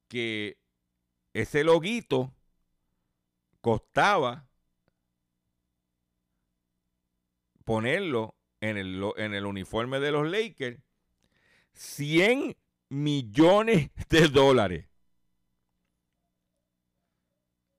que 0.08 0.58
ese 1.34 1.64
loguito 1.64 2.34
costaba 3.60 4.48
ponerlo 7.64 8.34
en 8.60 8.76
el, 8.76 9.02
en 9.16 9.34
el 9.34 9.46
uniforme 9.46 10.00
de 10.00 10.12
los 10.12 10.28
Lakers 10.28 10.80
100 11.74 12.56
millones 12.88 13.90
de 14.08 14.28
dólares. 14.28 14.89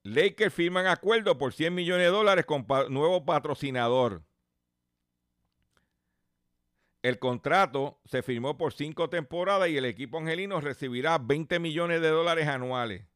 Lakers 0.04 0.54
firman 0.54 0.88
acuerdo 0.88 1.38
por 1.38 1.54
100 1.54 1.76
millones 1.76 2.08
de 2.08 2.12
dólares 2.12 2.46
con 2.46 2.66
nuevo 2.90 3.24
patrocinador. 3.26 4.24
El 7.04 7.20
contrato 7.20 8.00
se 8.06 8.22
firmó 8.22 8.58
por 8.58 8.74
cinco 8.74 9.10
temporadas 9.10 9.70
y 9.70 9.78
el 9.78 9.86
equipo 9.86 10.20
angelino 10.20 10.62
recibirá 10.62 11.18
20 11.18 11.60
millones 11.60 12.02
de 12.02 12.10
dólares 12.10 12.48
anuales. 12.48 13.08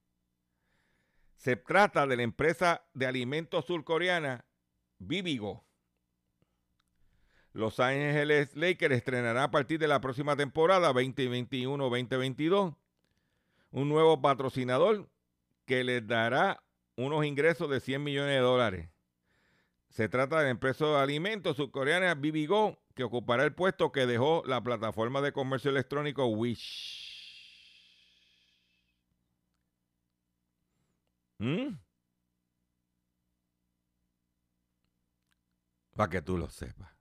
Se 1.36 1.56
trata 1.56 2.08
de 2.08 2.18
la 2.18 2.24
empresa 2.24 2.88
de 2.94 3.06
alimentos 3.06 3.66
surcoreana 3.66 4.46
Bibigo. 4.98 5.66
Los 7.54 7.80
Ángeles 7.80 8.56
Lakers 8.56 8.96
estrenará 8.96 9.44
a 9.44 9.52
partir 9.52 9.80
de 9.80 9.88
la 9.88 10.02
próxima 10.02 10.36
temporada 10.36 10.92
2021-2022 10.92 12.76
un 13.72 13.90
nuevo 13.90 14.22
patrocinador 14.22 15.08
que 15.66 15.84
les 15.84 16.06
dará 16.08 16.65
unos 16.96 17.26
ingresos 17.26 17.70
de 17.70 17.80
100 17.80 18.04
millones 18.04 18.36
de 18.36 18.40
dólares. 18.40 18.90
Se 19.90 20.10
trata 20.10 20.40
de 20.40 20.46
la 20.46 20.50
empresa 20.50 20.86
de 20.86 20.98
alimentos 20.98 21.58
surcoreana 21.58 22.16
Bibigo, 22.16 22.80
que 22.96 23.04
ocupará 23.04 23.44
el 23.44 23.54
puesto 23.54 23.92
que 23.92 24.06
dejó 24.06 24.44
la 24.46 24.62
plataforma 24.62 25.22
de 25.22 25.32
comercio 25.32 25.72
electrónico 25.72 26.26
Wish. 26.28 27.16
¿Mm? 31.40 31.78
Para 35.96 36.10
que 36.10 36.22
tú 36.22 36.38
lo 36.38 36.50
sepas. 36.50 36.92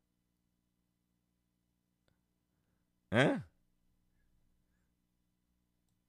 ¿Eh? 3.11 3.41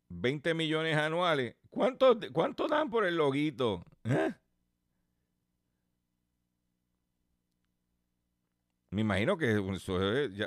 20 0.09 0.53
millones 0.53 0.97
anuales. 0.97 1.55
¿Cuánto, 1.75 2.17
¿Cuánto 2.31 2.69
dan 2.69 2.89
por 2.89 3.05
el 3.05 3.17
loguito? 3.17 3.83
¿Eh? 4.05 4.33
Me 8.91 9.01
imagino 9.01 9.37
que 9.37 9.61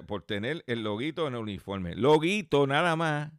por 0.07 0.23
tener 0.23 0.65
el 0.67 0.83
loguito 0.83 1.29
en 1.29 1.35
el 1.35 1.41
uniforme. 1.41 1.95
Loguito 1.95 2.67
nada 2.67 2.97
más. 2.97 3.31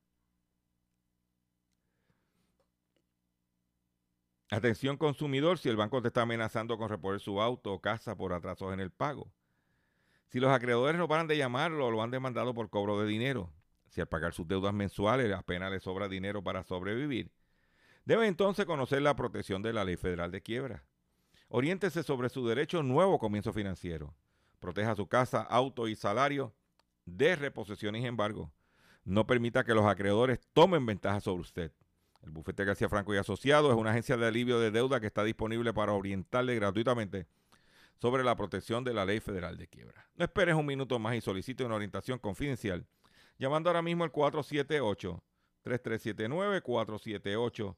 Atención 4.52 4.96
consumidor, 4.96 5.58
si 5.58 5.70
el 5.70 5.76
banco 5.76 6.00
te 6.04 6.10
está 6.10 6.22
amenazando 6.22 6.78
con 6.78 6.90
reponer 6.90 7.20
su 7.20 7.42
auto 7.42 7.74
o 7.74 7.82
casa 7.82 8.16
por 8.16 8.34
atrasos 8.34 8.72
en 8.72 8.82
el 8.82 8.92
pago. 8.92 9.32
Si 10.28 10.40
los 10.40 10.52
acreedores 10.52 11.00
no 11.00 11.08
paran 11.08 11.26
de 11.26 11.38
llamarlo 11.38 11.88
o 11.88 11.92
lo 11.92 12.04
han 12.04 12.12
demandado 12.12 12.54
por 12.54 12.70
cobro 12.70 13.02
de 13.02 13.08
dinero. 13.08 13.52
Si 13.88 14.00
al 14.00 14.08
pagar 14.08 14.34
sus 14.34 14.48
deudas 14.48 14.76
mensuales 14.76 15.34
apenas 15.34 15.72
le 15.72 15.80
sobra 15.80 16.08
dinero 16.08 16.44
para 16.44 16.64
sobrevivir. 16.64 17.32
Debe 18.10 18.26
entonces 18.26 18.66
conocer 18.66 19.03
la 19.03 19.16
protección 19.16 19.62
de 19.62 19.72
la 19.72 19.86
Ley 19.86 19.95
Federal 19.95 20.32
de 20.32 20.41
Quiebra. 20.41 20.84
Oriéntese 21.47 22.01
sobre 22.01 22.30
su 22.30 22.47
derecho 22.47 22.82
nuevo 22.82 23.20
comienzo 23.20 23.53
financiero. 23.53 24.16
Proteja 24.60 24.95
su 24.95 25.05
casa, 25.05 25.43
auto 25.43 25.88
y 25.88 25.95
salario 25.95 26.51
de 27.05 27.36
reposiciones 27.36 28.01
y 28.01 28.07
embargo. 28.07 28.51
No 29.03 29.28
permita 29.28 29.64
que 29.64 29.76
los 29.76 29.86
acreedores 29.86 30.39
tomen 30.53 30.88
ventaja 30.88 31.20
sobre 31.20 31.41
usted. 31.41 31.72
El 32.24 32.32
bufete 32.32 32.66
García 32.66 32.89
Franco 32.89 33.14
y 33.14 33.18
Asociados 33.18 33.70
es 33.70 33.78
una 33.78 33.91
agencia 33.91 34.18
de 34.18 34.26
alivio 34.26 34.60
de 34.60 34.72
deuda 34.72 34.99
que 34.99 35.05
está 35.05 35.24
disponible 35.24 35.72
para 35.72 35.93
orientarle 35.93 36.55
gratuitamente 36.55 37.28
sobre 37.99 38.24
la 38.24 38.36
protección 38.36 38.84
de 38.84 38.95
la 38.95 39.05
ley 39.05 39.20
federal 39.20 39.55
de 39.55 39.68
quiebra. 39.68 40.10
No 40.16 40.26
esperes 40.26 40.55
un 40.55 40.66
minuto 40.66 40.97
más 40.97 41.14
y 41.14 41.22
solicite 41.22 41.64
una 41.64 41.76
orientación 41.76 42.18
confidencial 42.18 42.88
llamando 43.38 43.70
ahora 43.70 43.84
mismo 43.84 44.03
al 44.03 44.12
478 44.12 45.24
3379 45.62 46.62
478 46.64 47.78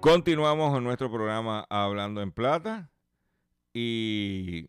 Continuamos 0.00 0.74
en 0.78 0.82
nuestro 0.82 1.10
programa 1.12 1.66
Hablando 1.68 2.22
en 2.22 2.32
Plata 2.32 2.90
y 3.74 4.66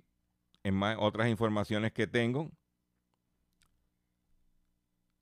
en 0.62 0.76
más, 0.76 0.98
otras 1.00 1.30
informaciones 1.30 1.94
que 1.94 2.06
tengo. 2.06 2.52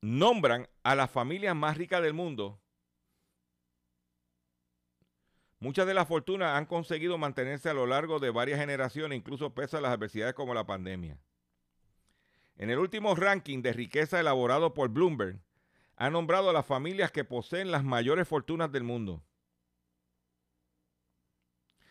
Nombran 0.02 0.68
a 0.82 0.96
las 0.96 1.12
familias 1.12 1.56
más 1.56 1.78
ricas 1.78 2.02
del 2.02 2.16
mundo. 2.16 2.60
Muchas 5.60 5.86
de 5.86 5.94
las 5.94 6.08
fortunas 6.08 6.58
han 6.58 6.66
conseguido 6.66 7.20
mantenerse 7.20 7.70
a 7.70 7.76
lo 7.76 7.86
largo 7.86 8.18
de 8.18 8.32
varias 8.32 8.60
generaciones, 8.60 9.16
incluso 9.16 9.54
pese 9.54 9.78
a 9.78 9.82
las 9.82 9.92
adversidades 9.92 10.34
como 10.34 10.56
la 10.56 10.66
pandemia. 10.66 11.20
En 12.56 12.72
el 12.72 12.80
último 12.80 13.14
ranking 13.14 13.62
de 13.62 13.74
riqueza 13.74 14.20
elaborado 14.20 14.74
por 14.74 14.90
Bloomberg, 14.90 15.40
ha 15.98 16.10
nombrado 16.10 16.50
a 16.50 16.54
las 16.54 16.66
familias 16.66 17.12
que 17.12 17.26
poseen 17.26 17.70
las 17.70 17.84
mayores 17.84 18.28
fortunas 18.28 18.72
del 18.72 18.84
mundo. 18.84 19.24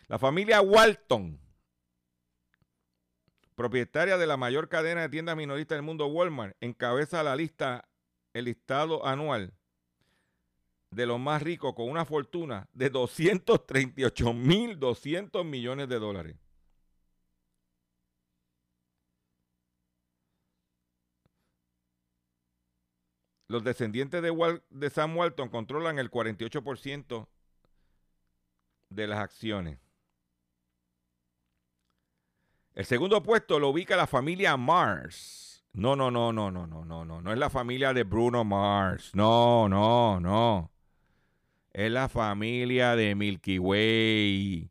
La 0.09 0.18
familia 0.18 0.62
Walton, 0.62 1.38
propietaria 3.54 4.16
de 4.16 4.26
la 4.26 4.38
mayor 4.38 4.68
cadena 4.70 5.02
de 5.02 5.11
tiendas 5.11 5.36
minoristas 5.36 5.76
del 5.76 5.84
mundo, 5.84 6.06
Walmart, 6.06 6.56
encabeza 6.61 7.22
la 7.22 7.36
lista, 7.36 7.86
el 8.32 8.46
listado 8.46 9.04
anual 9.04 9.52
de 10.90 11.04
los 11.04 11.20
más 11.20 11.42
ricos 11.42 11.74
con 11.74 11.90
una 11.90 12.06
fortuna 12.06 12.68
de 12.72 12.88
238 12.88 14.32
mil 14.32 14.78
200 14.78 15.44
millones 15.44 15.88
de 15.90 15.98
dólares. 15.98 16.36
Los 23.48 23.64
descendientes 23.64 24.22
de, 24.22 24.62
de 24.70 24.90
Sam 24.90 25.16
Walton 25.16 25.48
controlan 25.50 25.98
el 25.98 26.11
48% 26.11 27.28
de 28.90 29.06
las 29.06 29.18
acciones. 29.18 29.88
El 32.79 32.85
segundo 32.85 33.24
puesto 33.24 33.59
lo 33.59 33.70
ubica 33.70 33.97
la 33.97 34.07
familia 34.07 34.57
Mars. 34.57 35.64
No, 35.72 35.97
no, 35.97 36.12
no, 36.12 36.33
no, 36.33 36.53
no, 36.53 36.64
no, 36.68 36.85
no, 36.85 37.05
no. 37.05 37.20
No 37.20 37.33
es 37.33 37.37
la 37.37 37.51
familia 37.51 37.93
de 37.93 38.05
Bruno 38.05 38.45
Mars. 38.45 39.11
No, 39.16 39.68
no, 39.68 40.20
no. 40.20 40.70
Es 41.72 41.91
la 41.91 42.09
familia 42.09 42.95
de 42.95 43.16
Milky 43.16 43.59
Way. 43.59 44.70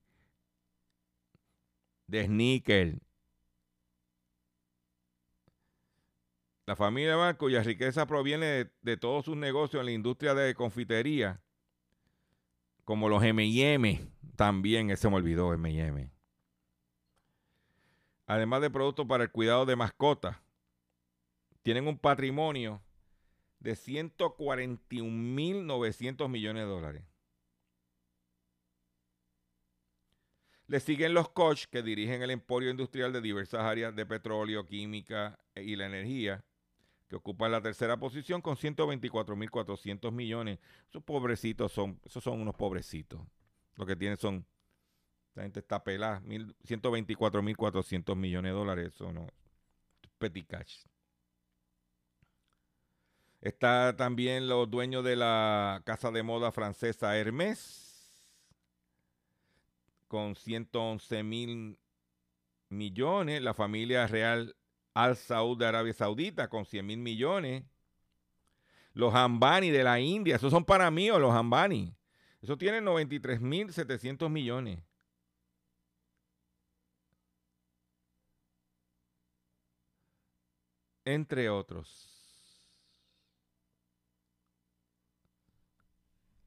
De 2.08 2.26
Sneaker. 2.26 2.98
La 6.66 6.78
familia 6.78 7.18
Mars, 7.18 7.38
cuya 7.38 7.62
riqueza 7.62 8.06
proviene 8.06 8.72
de, 8.84 8.96
todos 8.96 9.26
sus 9.26 9.36
negocios 9.36 9.82
en 9.82 9.86
la 9.88 9.92
industria 9.92 10.34
de 10.34 10.56
confitería 10.56 11.42
como 12.86 13.10
los 13.10 13.22
M&M, 13.22 14.00
también 14.38 14.92
ese 14.92 15.10
me 15.10 15.18
olvidó, 15.18 15.54
M&M. 15.54 16.17
Además 18.28 18.62
de 18.62 18.70
productos 18.70 19.08
para 19.08 19.24
el 19.24 19.32
cuidado 19.32 19.66
de 19.66 19.76
mascotas, 19.76 20.38
tienen 21.64 21.88
un 21.88 21.98
patrimonio 21.98 22.84
de 23.60 23.74
141.900 23.74 26.30
millones 26.30 26.64
de 26.64 26.70
dólares. 26.70 27.04
Le 30.68 30.80
siguen 30.82 31.14
los 31.14 31.30
Koch, 31.30 31.66
que 31.72 31.82
dirigen 31.82 32.22
el 32.22 32.32
emporio 32.32 32.70
industrial 32.70 33.14
de 33.14 33.22
diversas 33.22 33.62
áreas 33.62 33.96
de 33.96 34.06
petróleo, 34.06 34.66
química 34.66 35.40
y 35.56 35.78
la 35.78 35.86
energía, 35.86 36.44
que 37.08 37.16
ocupa 37.16 37.48
la 37.48 37.62
tercera 37.62 37.98
posición 37.98 38.42
con 38.42 38.58
124.400 38.58 40.12
millones. 40.12 40.60
Esos 40.90 41.02
pobrecitos 41.04 41.72
son, 41.72 42.02
esos 42.04 42.22
son 42.22 42.42
unos 42.42 42.56
pobrecitos. 42.56 43.22
Lo 43.76 43.86
que 43.86 43.96
tienen 43.96 44.18
son, 44.18 44.46
la 45.38 45.44
gente 45.44 45.60
está 45.60 45.84
pelada, 45.84 46.20
124.400 46.24 48.16
millones 48.16 48.52
de 48.52 48.58
dólares, 48.58 48.94
eso 48.96 49.14
no, 49.14 49.28
petit 50.18 50.48
cash. 50.48 50.84
Está 53.40 53.96
también 53.96 54.48
los 54.48 54.68
dueños 54.68 55.04
de 55.04 55.16
la 55.16 55.84
casa 55.86 56.10
de 56.10 56.24
moda 56.24 56.52
francesa 56.52 57.16
Hermès, 57.16 58.20
con 60.08 60.36
111 60.36 61.22
mil 61.22 61.78
millones. 62.70 63.40
La 63.44 63.54
familia 63.54 64.08
real 64.08 64.56
al 64.96 65.16
Saud 65.16 65.56
de 65.60 65.68
Arabia 65.68 65.94
Saudita 65.94 66.48
con 66.50 66.66
100 66.66 66.84
mil 66.84 66.98
millones. 66.98 67.64
Los 68.94 69.14
Ambani 69.14 69.70
de 69.70 69.84
la 69.84 70.00
India, 70.00 70.38
esos 70.38 70.50
son 70.50 70.66
para 70.66 70.90
mí 70.90 71.10
los 71.10 71.32
Ambani. 71.32 71.96
Eso 72.42 72.58
tiene 72.58 72.82
93 72.82 73.40
mil 73.40 73.72
700 73.72 74.32
millones. 74.32 74.87
Entre 81.08 81.50
otros. 81.50 82.06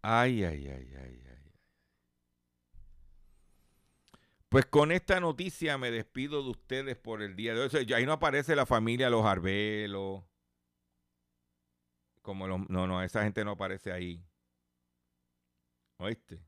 Ay, 0.03 0.45
ay, 0.45 0.69
ay, 0.69 0.95
ay, 0.97 1.23
ay. 1.31 1.53
Pues 4.51 4.67
con 4.67 4.93
esta 4.93 5.19
noticia 5.19 5.79
me 5.79 5.91
despido 5.91 6.43
de 6.43 6.51
ustedes 6.51 6.97
por 6.99 7.23
el 7.23 7.37
día 7.37 7.55
de 7.55 7.61
hoy. 7.63 7.93
ahí 7.95 8.05
no 8.05 8.13
aparece 8.13 8.55
la 8.55 8.67
familia 8.67 9.09
Los 9.09 9.25
Arbelos. 9.25 10.25
Como 12.21 12.47
los, 12.47 12.69
no, 12.69 12.87
no, 12.87 13.03
esa 13.03 13.23
gente 13.23 13.43
no 13.47 13.53
aparece 13.53 13.93
ahí. 13.93 14.23
¿Oíste? 15.99 16.39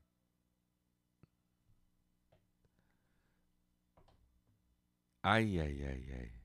Ay, 5.23 5.59
ay, 5.59 5.83
ay, 5.83 6.11
ay. 6.13 6.42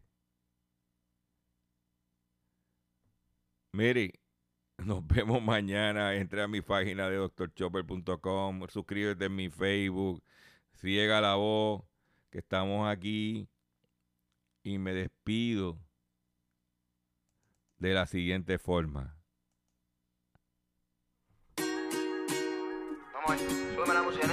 Mire, 3.73 4.13
nos 4.79 5.07
vemos 5.07 5.43
mañana. 5.43 6.15
Entre 6.15 6.43
a 6.43 6.49
mi 6.49 6.61
página 6.61 7.09
de 7.09 7.17
doctorchopper.com. 7.17 8.67
Suscríbete 8.69 9.27
en 9.27 9.37
mi 9.37 9.51
Facebook 9.51 10.23
riega 10.83 11.21
la 11.21 11.35
voz 11.35 11.83
que 12.31 12.39
estamos 12.39 12.89
aquí 12.89 13.49
y 14.63 14.79
me 14.79 14.93
despido 14.93 15.79
de 17.79 17.95
la 17.95 18.07
siguiente 18.07 18.59
forma. 18.59 19.17
Vamos 23.13 23.31
a 23.31 23.33
ver, 23.33 23.51
súbeme 23.51 23.95
la 23.95 24.03
música. 24.03 24.27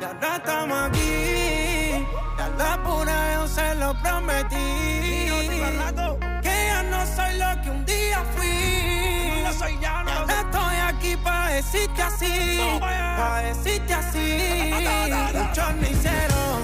Ya 0.00 0.12
no 0.14 0.36
estamos 0.36 0.78
aquí, 0.78 2.06
ya 2.38 2.48
la 2.58 2.82
pura 2.82 3.34
yo 3.34 3.48
se 3.48 3.74
lo 3.76 3.94
prometí. 4.02 5.25
Que 6.42 6.66
ya 6.66 6.82
no 6.84 7.06
soy 7.06 7.38
lo 7.38 7.62
que 7.62 7.70
un 7.70 7.84
día 7.84 8.24
fui. 8.34 9.42
No 9.42 9.52
soy 9.52 9.78
ya, 9.80 10.02
no. 10.04 10.24
estoy 10.28 10.76
aquí 10.88 11.16
para 11.16 11.50
decirte 11.50 12.02
así, 12.02 12.58
para 12.80 13.40
decirte 13.42 13.94
así. 13.94 14.72
Muchos 15.34 15.74
me 15.76 15.90
hicieron, 15.90 16.62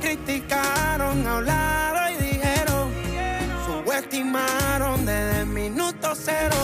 criticaron, 0.00 1.26
hablaron 1.26 2.12
y 2.14 2.24
dijeron, 2.24 2.92
subestimaron 3.66 5.06
desde 5.06 5.40
el 5.40 5.46
minuto 5.46 6.12
cero. 6.14 6.56